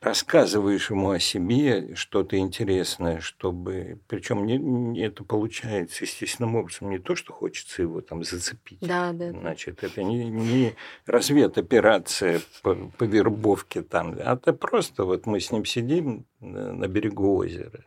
рассказываешь 0.00 0.90
ему 0.90 1.10
о 1.10 1.18
себе 1.18 1.94
что-то 1.94 2.36
интересное, 2.36 3.20
чтобы... 3.20 3.98
Причем 4.08 4.46
не, 4.46 4.58
не 4.58 5.00
это 5.00 5.24
получается 5.24 6.04
естественным 6.04 6.56
образом 6.56 6.90
не 6.90 6.98
то, 6.98 7.14
что 7.14 7.32
хочется 7.32 7.82
его 7.82 8.00
там 8.00 8.24
зацепить. 8.24 8.80
Да, 8.80 9.12
да. 9.12 9.30
Значит, 9.30 9.82
это 9.82 10.02
не, 10.02 10.24
не 10.24 10.74
разведоперация 11.06 12.40
по, 12.62 12.74
по 12.74 13.04
вербовке 13.04 13.82
там, 13.82 14.16
а 14.18 14.34
это 14.34 14.52
просто 14.52 15.04
вот 15.04 15.26
мы 15.26 15.40
с 15.40 15.50
ним 15.50 15.64
сидим 15.64 16.26
на 16.40 16.86
берегу 16.88 17.36
озера. 17.36 17.84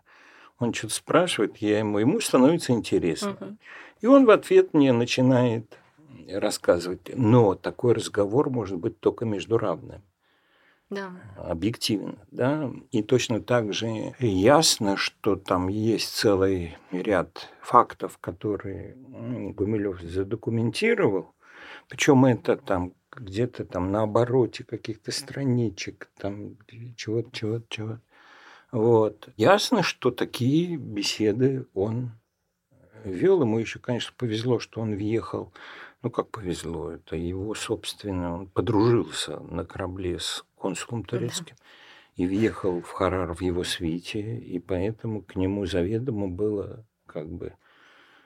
Он 0.60 0.74
что-то 0.74 0.94
спрашивает, 0.94 1.58
я 1.58 1.80
ему, 1.80 2.00
ему 2.00 2.20
становится 2.20 2.74
интересно. 2.74 3.32
Угу. 3.32 3.58
И 4.02 4.06
он 4.08 4.26
в 4.26 4.30
ответ 4.30 4.74
мне 4.74 4.92
начинает 4.92 5.78
рассказывать. 6.28 7.12
Но 7.16 7.56
такой 7.56 7.94
разговор 7.94 8.50
может 8.50 8.78
быть 8.78 9.00
только 9.00 9.26
между 9.26 9.58
равными 9.58 10.02
да. 10.90 11.12
объективно. 11.36 12.18
Да? 12.32 12.72
И 12.92 13.04
точно 13.04 13.42
так 13.42 13.74
же 13.74 14.14
ясно, 14.20 14.98
что 14.98 15.36
там 15.36 15.68
есть 15.68 16.16
целый 16.16 16.78
ряд 16.92 17.50
фактов, 17.62 18.18
которые 18.20 18.96
Гумилев 18.98 20.02
задокументировал, 20.02 21.34
причем 21.88 22.26
это 22.26 22.58
там 22.58 22.94
где-то 23.12 23.66
там 23.66 23.92
на 23.92 24.04
обороте 24.04 24.64
каких-то 24.64 25.12
страничек, 25.12 26.10
там 26.18 26.58
чего-то, 26.96 27.30
чего-то, 27.32 27.66
чего-то. 27.70 28.02
Вот. 28.72 29.30
Ясно, 29.36 29.82
что 29.82 30.12
такие 30.12 30.78
беседы 30.78 31.66
он 31.74 32.12
вел. 33.04 33.42
Ему 33.42 33.60
еще, 33.60 33.80
конечно, 33.80 34.14
повезло, 34.16 34.60
что 34.60 34.82
он 34.82 34.96
въехал 34.96 35.52
ну 36.02 36.10
как 36.10 36.30
повезло, 36.30 36.92
это 36.92 37.16
его 37.16 37.54
собственно, 37.56 38.34
он 38.34 38.48
подружился 38.48 39.40
на 39.40 39.66
корабле 39.66 40.20
с 40.20 40.44
консулом 40.56 41.04
турецким 41.04 41.56
и 42.16 42.26
въехал 42.26 42.82
в 42.82 42.90
Харар 42.92 43.34
в 43.34 43.42
его 43.42 43.64
свите, 43.64 44.38
и 44.38 44.60
поэтому 44.60 45.22
к 45.22 45.36
нему 45.36 45.66
заведомо 45.66 46.28
было 46.28 46.86
как 47.06 47.30
бы 47.30 47.54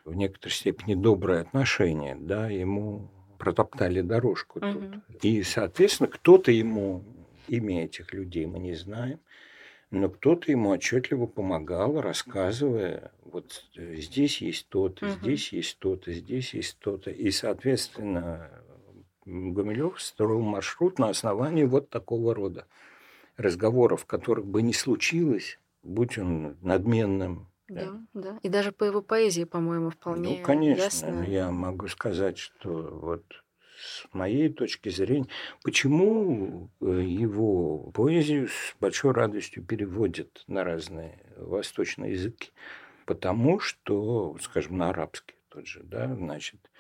в 0.05 0.15
некоторой 0.15 0.51
степени 0.51 0.95
доброе 0.95 1.41
отношение, 1.41 2.15
да, 2.19 2.49
ему 2.49 3.09
протоптали 3.37 4.01
дорожку 4.01 4.59
угу. 4.59 4.71
тут. 4.71 5.23
И, 5.23 5.43
соответственно, 5.43 6.09
кто-то 6.09 6.51
ему, 6.51 7.03
имя 7.47 7.85
этих 7.85 8.13
людей 8.13 8.45
мы 8.45 8.59
не 8.59 8.73
знаем, 8.73 9.19
но 9.93 10.09
кто-то 10.09 10.51
ему 10.51 10.71
отчетливо 10.71 11.27
помогал, 11.27 12.01
рассказывая, 12.01 13.11
вот 13.25 13.63
здесь 13.75 14.41
есть 14.41 14.67
то-то, 14.69 15.05
угу. 15.05 15.13
здесь 15.13 15.53
есть 15.53 15.77
то-то, 15.77 16.11
здесь 16.11 16.55
есть 16.55 16.79
то-то. 16.79 17.11
И, 17.11 17.29
соответственно, 17.29 18.49
Гумилев 19.23 20.01
строил 20.01 20.41
маршрут 20.41 20.97
на 20.97 21.09
основании 21.09 21.65
вот 21.65 21.91
такого 21.91 22.33
рода 22.33 22.65
разговоров, 23.37 24.05
которых 24.05 24.47
бы 24.47 24.63
не 24.63 24.73
случилось, 24.73 25.59
будь 25.83 26.17
он 26.17 26.57
надменным. 26.61 27.47
Да, 27.67 27.99
да. 28.13 28.21
да. 28.31 28.39
И 28.41 28.49
даже 28.49 28.71
по 28.71 28.85
его 28.85 29.03
поэзии, 29.03 29.43
по-моему, 29.43 29.91
вполне 29.91 30.39
Ну, 30.39 30.43
конечно, 30.43 30.81
ясно. 30.81 31.23
я 31.23 31.51
могу 31.51 31.87
сказать, 31.87 32.39
что 32.39 32.99
вот 32.99 33.42
с 33.83 34.07
моей 34.13 34.49
точки 34.49 34.89
зрения, 34.89 35.27
почему 35.61 36.71
э, 36.79 36.85
его 37.03 37.91
поэзию 37.91 38.47
с 38.47 38.75
большой 38.79 39.11
радостью 39.11 39.63
переводят 39.63 40.43
на 40.47 40.63
разные 40.63 41.19
восточные 41.37 42.13
языки? 42.13 42.51
Потому 43.05 43.59
что, 43.59 44.37
скажем, 44.39 44.77
на 44.77 44.89
арабский 44.89 45.35
тот 45.49 45.67
же, 45.67 45.81
да, 45.83 46.15
значит, 46.15 46.71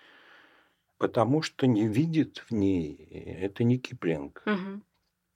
потому 0.97 1.41
что 1.41 1.67
не 1.67 1.87
видит 1.87 2.37
в 2.37 2.51
ней, 2.51 2.95
это 3.41 3.63
не 3.63 3.77
Киплинг. 3.77 4.41
Угу. 4.45 4.81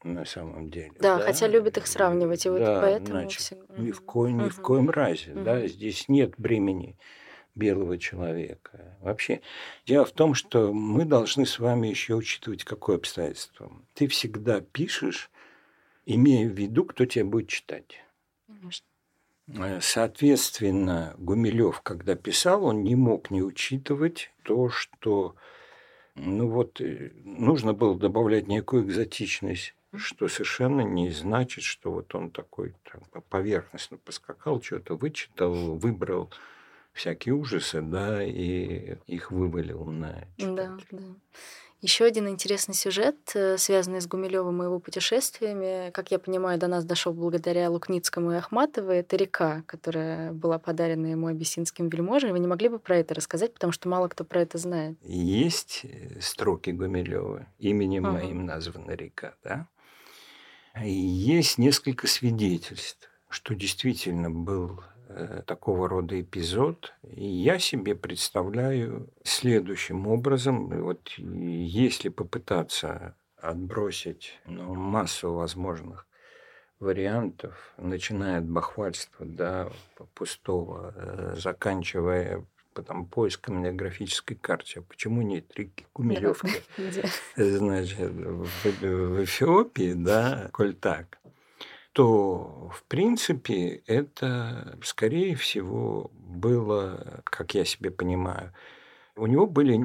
На 0.04 0.26
самом 0.26 0.70
деле. 0.70 0.94
Да, 1.00 1.18
да, 1.18 1.26
хотя 1.26 1.48
любят 1.48 1.78
их 1.78 1.88
сравнивать, 1.88 2.46
и 2.46 2.50
вот 2.50 2.60
да, 2.60 2.80
поэтому 2.80 3.20
значит, 3.20 3.42
всегда... 3.42 3.76
ни 3.78 3.92
в 3.92 4.02
коем, 4.02 4.46
ни 4.46 4.50
в 4.50 4.62
коем 4.62 4.90
разе, 4.90 5.34
угу. 5.34 5.42
да, 5.42 5.68
здесь 5.68 6.08
нет 6.08 6.36
бремени 6.38 6.98
белого 7.58 7.98
человека. 7.98 8.98
Вообще, 9.02 9.42
дело 9.86 10.06
в 10.06 10.12
том, 10.12 10.34
что 10.34 10.72
мы 10.72 11.06
должны 11.06 11.46
с 11.46 11.60
вами 11.60 11.88
еще 11.88 12.16
учитывать 12.16 12.64
какое 12.64 12.98
обстоятельство. 12.98 13.72
Ты 13.94 14.08
всегда 14.08 14.62
пишешь, 14.62 15.30
имея 16.06 16.48
в 16.48 16.54
виду, 16.54 16.86
кто 16.86 17.06
тебя 17.06 17.26
будет 17.26 17.50
читать. 17.50 18.04
Конечно. 18.48 18.86
Э, 19.48 19.80
соответственно, 19.82 21.16
Гумилев, 21.18 21.82
когда 21.82 22.16
писал, 22.16 22.66
он 22.66 22.84
не 22.84 22.96
мог 22.96 23.32
не 23.32 23.42
учитывать 23.42 24.32
то, 24.44 24.70
что 24.70 25.36
ну 26.18 26.50
вот, 26.50 26.82
э, 26.82 27.12
нужно 27.24 27.74
было 27.74 27.98
добавлять 27.98 28.48
некую 28.48 28.86
экзотичность, 28.86 29.76
что 29.96 30.28
совершенно 30.28 30.82
не 30.82 31.12
значит, 31.12 31.64
что 31.64 31.92
вот 31.92 32.14
он 32.16 32.32
такой 32.32 32.74
там, 32.92 33.22
поверхностно 33.30 33.98
поскакал, 33.98 34.62
что-то 34.62 34.96
вычитал, 34.96 35.54
выбрал 35.54 36.32
всякие 36.98 37.36
ужасы, 37.36 37.82
да, 37.82 38.24
и 38.24 38.98
их 39.08 39.32
вывалил 39.32 39.86
на 39.86 40.28
читателя. 40.38 40.78
Да, 40.92 40.98
да. 40.98 41.04
Еще 41.80 42.06
один 42.06 42.28
интересный 42.28 42.74
сюжет, 42.74 43.18
э, 43.36 43.56
связанный 43.60 44.02
с 44.02 44.08
Гумилевым 44.08 44.64
и 44.64 44.66
его 44.66 44.80
путешествиями, 44.80 45.92
как 45.92 46.10
я 46.10 46.18
понимаю, 46.18 46.58
до 46.58 46.66
нас 46.68 46.84
дошел 46.86 47.14
благодаря 47.14 47.70
Лукницкому 47.70 48.32
и 48.32 48.36
Ахматову. 48.36 48.90
Это 48.90 49.16
река, 49.16 49.62
которая 49.68 50.34
была 50.34 50.58
подарена 50.58 51.06
ему 51.06 51.28
абиссинским 51.28 51.90
вельможей. 51.90 52.32
Вы 52.32 52.40
не 52.40 52.48
могли 52.48 52.70
бы 52.70 52.80
про 52.80 52.98
это 52.98 53.14
рассказать, 53.14 53.54
потому 53.54 53.74
что 53.74 53.90
мало 53.90 54.08
кто 54.08 54.24
про 54.24 54.42
это 54.42 54.58
знает. 54.58 54.98
Есть 55.04 55.82
э, 55.84 56.20
строки 56.20 56.72
Гумилева, 56.72 57.46
именем 57.60 58.06
угу. 58.06 58.14
моим 58.14 58.46
названа 58.48 58.92
река, 58.92 59.36
да? 59.44 59.68
Есть 60.84 61.60
несколько 61.60 62.08
свидетельств, 62.08 63.08
что 63.30 63.54
действительно 63.54 64.32
был 64.32 64.82
такого 65.46 65.88
рода 65.88 66.20
эпизод. 66.20 66.94
И 67.04 67.26
я 67.26 67.60
себе 67.60 67.96
представляю 67.96 69.10
следующим 69.24 70.08
образом. 70.08 70.70
Вот 70.70 71.10
если 71.18 72.10
попытаться 72.10 73.16
отбросить 73.38 74.40
ну, 74.46 74.74
массу 74.74 75.34
возможных 75.34 76.08
вариантов, 76.80 77.74
начиная 77.78 78.40
от 78.40 78.46
бахвальства 78.46 79.26
до 79.26 79.72
пустого, 80.14 80.94
э, 80.96 81.36
заканчивая 81.38 82.46
потом 82.74 83.08
поиском 83.08 83.64
на 83.64 83.74
графической 83.74 84.38
карте. 84.38 84.82
А 84.82 84.84
почему 84.84 85.24
нет 85.24 85.52
реки 85.56 85.88
Кумилевки? 85.94 86.62
Значит, 87.36 88.12
в 88.12 89.24
Эфиопии, 89.24 89.94
да, 89.94 90.50
коль 90.54 90.76
так 90.76 91.17
то, 91.98 92.70
в 92.72 92.84
принципе, 92.84 93.82
это, 93.88 94.78
скорее 94.84 95.36
всего, 95.36 96.12
было, 96.14 97.24
как 97.24 97.56
я 97.56 97.66
себе 97.66 97.90
понимаю, 97.90 98.54
у 99.16 99.26
него 99.26 99.48
были 99.48 99.80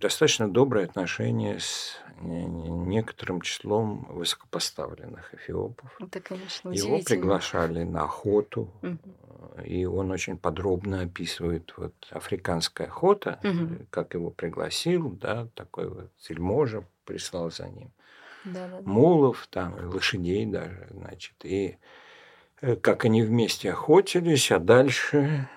достаточно 0.00 0.52
добрые 0.52 0.86
отношения 0.86 1.60
с 1.60 2.00
некоторым 2.20 3.42
числом 3.42 4.08
высокопоставленных 4.10 5.34
эфиопов. 5.34 5.96
Это, 6.00 6.20
конечно, 6.20 6.70
Его 6.70 6.98
приглашали 6.98 7.84
на 7.84 8.02
охоту, 8.02 8.68
угу. 8.82 8.98
и 9.64 9.84
он 9.84 10.10
очень 10.10 10.38
подробно 10.38 11.02
описывает 11.02 11.72
вот 11.76 11.94
африканская 12.10 12.88
охота, 12.88 13.38
угу. 13.44 13.86
как 13.90 14.14
его 14.14 14.30
пригласил, 14.30 15.10
да, 15.10 15.46
такой 15.54 15.88
вот 15.88 16.10
вельможа 16.28 16.84
прислал 17.04 17.52
за 17.52 17.68
ним 17.68 17.92
да, 18.44 18.68
да, 18.68 18.80
мулов, 18.84 19.46
там, 19.50 19.74
лошадей 19.92 20.46
даже, 20.46 20.88
значит, 20.90 21.34
и 21.44 21.78
э, 22.60 22.76
как 22.76 23.04
они 23.04 23.22
вместе 23.22 23.70
охотились, 23.72 24.50
а 24.50 24.58
дальше 24.58 25.48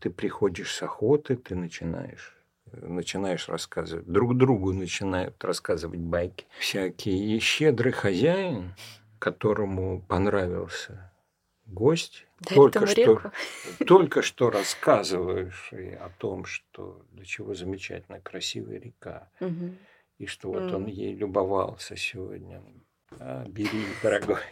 ты 0.00 0.10
приходишь 0.10 0.74
с 0.74 0.82
охоты, 0.82 1.36
ты 1.36 1.54
начинаешь 1.54 2.36
начинаешь 2.72 3.48
рассказывать, 3.48 4.06
друг 4.06 4.36
другу 4.36 4.72
начинают 4.72 5.42
рассказывать 5.42 6.00
байки 6.00 6.46
всякие. 6.58 7.36
И 7.36 7.40
щедрый 7.40 7.92
хозяин, 7.92 8.74
которому 9.18 10.02
понравился 10.02 11.12
гость, 11.66 12.26
да 12.40 12.54
только 12.54 12.86
что, 12.86 13.32
только 13.86 14.22
что 14.22 14.50
рассказываешь 14.50 15.72
о 15.72 16.10
том, 16.18 16.44
что 16.44 17.02
для 17.12 17.24
чего 17.24 17.54
замечательная 17.54 18.20
красивая 18.20 18.78
река. 18.78 19.28
Угу 19.40 19.74
и 20.20 20.26
что 20.26 20.52
вот 20.52 20.70
он 20.72 20.86
ей 20.86 21.14
любовался 21.14 21.96
сегодня. 21.96 22.62
А, 23.18 23.44
бери, 23.48 23.86
дорогой. 24.02 24.42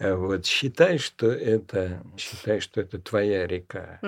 вот 0.00 0.46
считай, 0.46 0.96
что 0.96 1.26
это 1.26 2.02
считай, 2.16 2.60
что 2.60 2.80
это 2.80 2.98
твоя 2.98 3.46
река. 3.46 4.00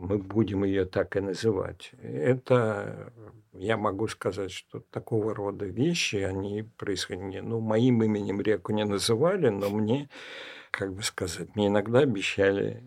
Мы 0.00 0.18
будем 0.18 0.64
ее 0.64 0.84
так 0.84 1.14
и 1.16 1.20
называть. 1.20 1.92
Это 2.02 3.12
я 3.52 3.76
могу 3.76 4.08
сказать, 4.08 4.50
что 4.50 4.80
такого 4.80 5.32
рода 5.32 5.64
вещи, 5.64 6.16
они 6.16 6.64
происходили. 6.76 7.38
Ну, 7.38 7.60
моим 7.60 8.02
именем 8.02 8.40
реку 8.40 8.72
не 8.72 8.84
называли, 8.84 9.48
но 9.48 9.70
мне, 9.70 10.08
как 10.72 10.92
бы 10.92 11.04
сказать, 11.04 11.54
мне 11.54 11.68
иногда 11.68 12.00
обещали 12.00 12.82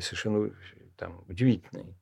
совершенно 0.00 0.52
там 0.96 1.24
удивительные 1.26 1.97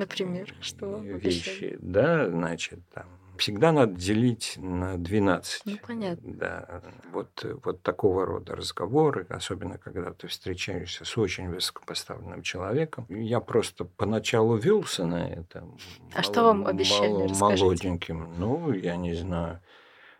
Например, 0.00 0.54
что 0.62 0.92
вам 0.92 1.04
вещи. 1.18 1.76
Да, 1.78 2.30
значит, 2.30 2.80
там 2.94 3.06
всегда 3.36 3.70
надо 3.72 3.94
делить 3.94 4.54
на 4.56 4.96
12. 4.96 5.62
Ну, 5.66 5.76
понятно. 5.86 6.32
Да, 6.32 6.82
вот, 7.12 7.44
вот 7.64 7.82
такого 7.82 8.24
рода 8.24 8.56
разговоры, 8.56 9.26
особенно 9.28 9.76
когда 9.76 10.14
ты 10.14 10.28
встречаешься 10.28 11.04
с 11.04 11.18
очень 11.18 11.50
высокопоставленным 11.50 12.40
человеком. 12.40 13.04
Я 13.10 13.40
просто 13.40 13.84
поначалу 13.84 14.56
велся 14.56 15.04
на 15.04 15.28
это. 15.28 15.68
А 16.14 16.22
что 16.22 16.44
вам 16.44 16.66
обещали? 16.66 17.28
Расскажите. 17.28 17.64
молоденьким. 17.64 18.34
Ну, 18.38 18.72
я 18.72 18.96
не 18.96 19.14
знаю. 19.14 19.60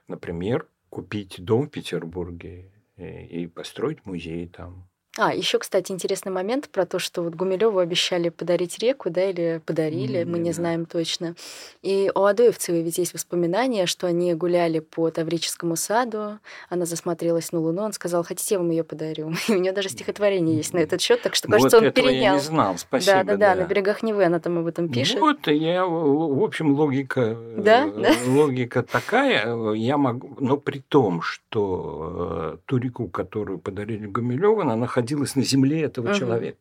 Например, 0.06 0.66
купить 0.90 1.42
дом 1.42 1.68
в 1.68 1.70
Петербурге 1.70 2.70
и, 2.96 3.44
и 3.44 3.46
построить 3.46 4.04
музей 4.04 4.46
там. 4.46 4.89
А, 5.18 5.34
еще, 5.34 5.58
кстати, 5.58 5.90
интересный 5.90 6.30
момент 6.30 6.68
про 6.68 6.86
то, 6.86 7.00
что 7.00 7.22
вот 7.22 7.34
Гумилеву 7.34 7.80
обещали 7.80 8.28
подарить 8.28 8.78
реку, 8.78 9.10
да, 9.10 9.28
или 9.28 9.60
подарили, 9.66 10.22
мы 10.22 10.38
не 10.38 10.52
знаем 10.52 10.86
точно. 10.86 11.34
И 11.82 12.12
у 12.14 12.20
Адоевцевой 12.22 12.82
ведь 12.82 12.98
есть 12.98 13.12
воспоминания, 13.12 13.86
что 13.86 14.06
они 14.06 14.32
гуляли 14.34 14.78
по 14.78 15.10
Таврическому 15.10 15.74
саду, 15.74 16.38
она 16.68 16.86
засмотрелась 16.86 17.50
на 17.50 17.58
Луну, 17.58 17.82
он 17.82 17.92
сказал, 17.92 18.22
хотите, 18.22 18.54
я 18.54 18.58
вам 18.60 18.70
ее 18.70 18.84
подарю. 18.84 19.32
И 19.48 19.52
у 19.52 19.58
нее 19.58 19.72
даже 19.72 19.88
стихотворение 19.88 20.56
есть 20.56 20.72
на 20.74 20.78
этот 20.78 21.00
счет, 21.00 21.20
так 21.22 21.34
что, 21.34 21.48
кажется, 21.48 21.78
вот 21.78 21.82
он 21.82 21.88
этого 21.88 22.06
я 22.06 22.12
перенял. 22.12 22.34
не 22.36 22.40
знал, 22.40 22.78
спасибо. 22.78 23.16
Да, 23.16 23.24
да, 23.24 23.36
да, 23.36 23.54
на 23.56 23.66
берегах 23.66 24.04
Невы 24.04 24.24
она 24.24 24.38
там 24.38 24.58
об 24.58 24.66
этом 24.68 24.88
пишет. 24.88 25.18
Вот, 25.18 25.48
я, 25.48 25.86
в 25.86 26.40
общем, 26.42 26.72
логика, 26.74 27.36
э, 27.36 27.54
Да, 27.58 27.90
да. 27.90 28.14
логика 28.28 28.84
такая, 28.84 29.72
я 29.74 29.98
могу, 29.98 30.36
но 30.38 30.56
при 30.56 30.78
том, 30.78 31.20
что 31.20 32.54
э, 32.54 32.56
ту 32.66 32.76
реку, 32.76 33.08
которую 33.08 33.58
подарили 33.58 34.06
Гумилеву, 34.06 34.60
она 34.60 34.76
находилась 34.76 34.99
на 35.34 35.42
земле 35.42 35.82
этого 35.82 36.08
Мгм. 36.08 36.14
человека. 36.14 36.58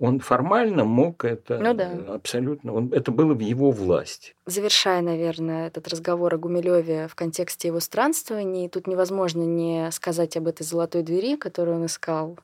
Он 0.00 0.20
формально 0.20 0.84
мог 0.84 1.24
это 1.24 1.58
Ну 1.58 1.74
да. 1.74 1.90
э, 1.92 2.14
абсолютно, 2.14 2.72
он, 2.72 2.92
это 2.92 3.10
было 3.10 3.34
в 3.34 3.40
его 3.40 3.72
власти. 3.72 4.34
Завершая, 4.46 5.02
наверное, 5.02 5.66
этот 5.66 5.88
разговор 5.88 6.32
о 6.34 6.38
Гумилеве 6.38 7.08
в 7.08 7.16
контексте 7.16 7.68
его 7.68 7.80
странствований, 7.80 8.68
тут 8.68 8.86
невозможно 8.86 9.42
не 9.42 9.90
сказать 9.90 10.36
об 10.36 10.46
этой 10.46 10.62
золотой 10.62 11.02
двери, 11.02 11.34
которую 11.36 11.78
он 11.78 11.86
искал 11.86 12.38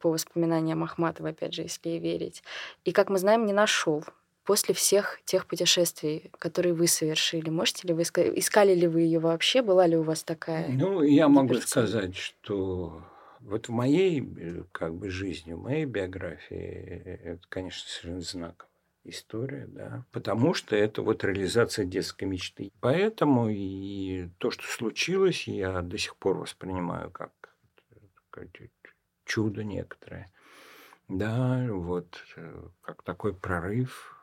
по 0.00 0.10
воспоминаниям 0.10 0.84
Ахматова, 0.84 1.30
опять 1.30 1.54
же, 1.54 1.62
если 1.62 1.88
ей 1.88 1.98
верить. 1.98 2.42
И, 2.84 2.92
как 2.92 3.08
мы 3.08 3.16
знаем, 3.18 3.46
не 3.46 3.54
нашел 3.54 4.04
после 4.44 4.74
всех 4.74 5.18
тех 5.24 5.46
путешествий, 5.46 6.30
которые 6.38 6.74
вы 6.74 6.86
совершили. 6.88 7.48
Можете 7.48 7.88
ли 7.88 7.94
вы 7.94 8.02
искали 8.02 8.74
ли 8.74 8.86
вы 8.86 9.00
ее 9.00 9.18
вообще? 9.18 9.62
Была 9.62 9.86
ли 9.86 9.96
у 9.96 10.02
вас 10.02 10.24
такая? 10.24 10.68
Ну, 10.68 11.02
я 11.02 11.28
могу 11.28 11.54
сказать, 11.54 12.16
что 12.16 13.02
вот 13.40 13.68
в 13.68 13.72
моей 13.72 14.20
э, 14.20 14.64
как 14.72 14.94
бы 14.94 15.10
жизни, 15.10 15.52
в 15.52 15.60
моей 15.60 15.84
биографии, 15.84 16.56
э, 16.56 17.14
это, 17.32 17.42
конечно, 17.48 17.88
совершенно 17.88 18.20
знаковая 18.20 18.68
история, 19.04 19.66
да, 19.68 20.04
потому 20.12 20.52
что 20.54 20.76
это 20.76 21.02
вот 21.02 21.24
реализация 21.24 21.84
детской 21.84 22.24
мечты. 22.24 22.72
Поэтому 22.80 23.48
и 23.48 24.28
то, 24.38 24.50
что 24.50 24.64
случилось, 24.64 25.48
я 25.48 25.80
до 25.82 25.96
сих 25.96 26.16
пор 26.16 26.38
воспринимаю 26.38 27.10
как 27.10 27.32
э, 28.36 28.46
чудо 29.24 29.64
некоторое. 29.64 30.30
Да, 31.08 31.66
вот 31.70 32.22
как 32.82 33.02
такой 33.02 33.32
прорыв, 33.34 34.17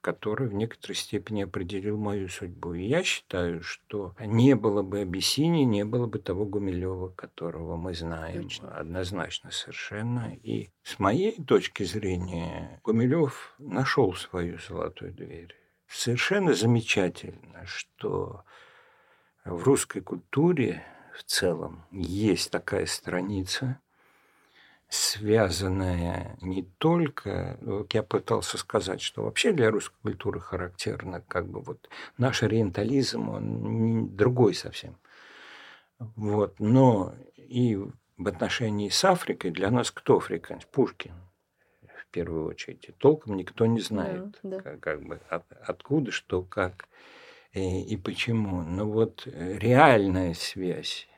который 0.00 0.48
в 0.48 0.54
некоторой 0.54 0.94
степени 0.94 1.42
определил 1.42 1.96
мою 1.96 2.28
судьбу. 2.28 2.74
И 2.74 2.84
я 2.84 3.02
считаю, 3.02 3.62
что 3.62 4.14
не 4.20 4.54
было 4.54 4.82
бы 4.82 5.00
Абиссинии, 5.00 5.64
не 5.64 5.84
было 5.84 6.06
бы 6.06 6.18
того 6.18 6.44
Гумилева, 6.44 7.08
которого 7.10 7.76
мы 7.76 7.94
знаем. 7.94 8.44
Точно. 8.44 8.76
Однозначно 8.76 9.50
совершенно. 9.50 10.34
И 10.42 10.70
с 10.82 10.98
моей 10.98 11.42
точки 11.42 11.82
зрения 11.82 12.80
Гумилев 12.84 13.54
нашел 13.58 14.14
свою 14.14 14.58
золотую 14.58 15.12
дверь. 15.12 15.54
Совершенно 15.88 16.54
замечательно, 16.54 17.64
что 17.66 18.44
в 19.44 19.62
русской 19.62 20.00
культуре 20.00 20.84
в 21.16 21.24
целом 21.24 21.84
есть 21.90 22.50
такая 22.50 22.86
страница, 22.86 23.80
связанная 24.88 26.36
не 26.40 26.62
только, 26.78 27.58
ну, 27.60 27.78
вот 27.78 27.94
я 27.94 28.02
пытался 28.02 28.56
сказать, 28.58 29.00
что 29.00 29.24
вообще 29.24 29.52
для 29.52 29.70
русской 29.70 29.96
культуры 30.02 30.40
характерно, 30.40 31.20
как 31.20 31.46
бы 31.46 31.60
вот 31.60 31.88
наш 32.16 32.42
ориентализм, 32.42 33.28
он 33.28 34.16
другой 34.16 34.54
совсем. 34.54 34.96
Вот, 35.98 36.58
но 36.58 37.14
и 37.36 37.76
в 37.76 38.28
отношении 38.28 38.88
с 38.88 39.04
Африкой 39.04 39.50
для 39.50 39.70
нас 39.70 39.90
кто 39.90 40.16
африканец? 40.18 40.64
Пушкин 40.64 41.14
в 41.82 42.06
первую 42.10 42.46
очередь. 42.46 42.88
И 42.88 42.92
толком 42.92 43.36
никто 43.36 43.66
не 43.66 43.80
знает, 43.80 44.38
Да, 44.42 44.56
да. 44.56 44.60
Как, 44.60 44.80
как 44.80 45.02
бы 45.02 45.20
от- 45.28 45.52
откуда, 45.52 46.10
что, 46.10 46.42
как 46.42 46.88
и, 47.52 47.82
и 47.82 47.96
почему. 47.96 48.62
Но 48.62 48.86
вот 48.88 49.26
э, 49.26 49.58
реальная 49.58 50.34
связь 50.34 51.08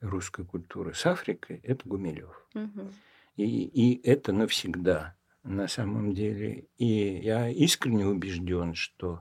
русской 0.00 0.44
культуры 0.44 0.92
с 0.94 1.06
Африкой– 1.06 1.60
это 1.62 1.88
Гумилев. 1.88 2.46
Мгм. 2.54 2.92
И, 3.36 3.64
и 3.64 4.06
это 4.06 4.32
навсегда 4.32 5.16
на 5.42 5.68
самом 5.68 6.14
деле. 6.14 6.66
И 6.78 7.20
я 7.22 7.48
искренне 7.48 8.06
убежден, 8.06 8.74
что 8.74 9.20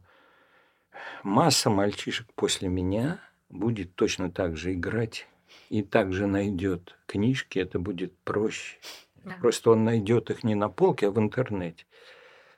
масса 1.24 1.70
мальчишек 1.70 2.28
после 2.36 2.70
меня 2.70 3.20
будет 3.50 3.96
точно 3.96 4.32
так 4.32 4.58
же 4.58 4.74
играть 4.74 5.28
и 5.70 5.84
также 5.84 6.28
найдет 6.28 6.96
книжки, 7.06 7.60
это 7.60 7.80
будет 7.80 8.18
проще. 8.20 8.78
Да. 9.24 9.36
Просто 9.40 9.72
он 9.72 9.84
найдет 9.84 10.30
их 10.30 10.44
не 10.44 10.56
на 10.56 10.70
полке, 10.70 11.08
а 11.08 11.12
в 11.12 11.20
интернете. 11.20 11.86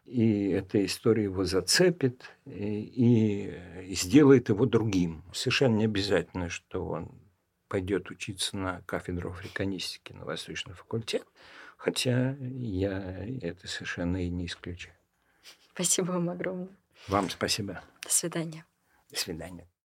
И 0.05 0.49
эта 0.49 0.83
история 0.85 1.23
его 1.23 1.45
зацепит 1.45 2.31
и, 2.45 3.51
и 3.87 3.95
сделает 3.95 4.49
его 4.49 4.65
другим. 4.65 5.23
Совершенно 5.33 5.77
не 5.77 5.85
обязательно, 5.85 6.49
что 6.49 6.85
он 6.85 7.11
пойдет 7.67 8.09
учиться 8.09 8.57
на 8.57 8.81
кафедру 8.81 9.31
африканистики 9.31 10.13
на 10.13 10.25
Восточный 10.25 10.73
факультет, 10.73 11.25
хотя 11.77 12.35
я 12.39 13.25
это 13.41 13.67
совершенно 13.67 14.25
и 14.25 14.29
не 14.29 14.45
исключаю. 14.45 14.95
Спасибо 15.73 16.11
вам 16.11 16.29
огромное. 16.29 16.75
Вам 17.07 17.29
спасибо. 17.29 17.81
До 18.03 18.11
свидания. 18.11 18.65
До 19.11 19.19
свидания. 19.19 19.67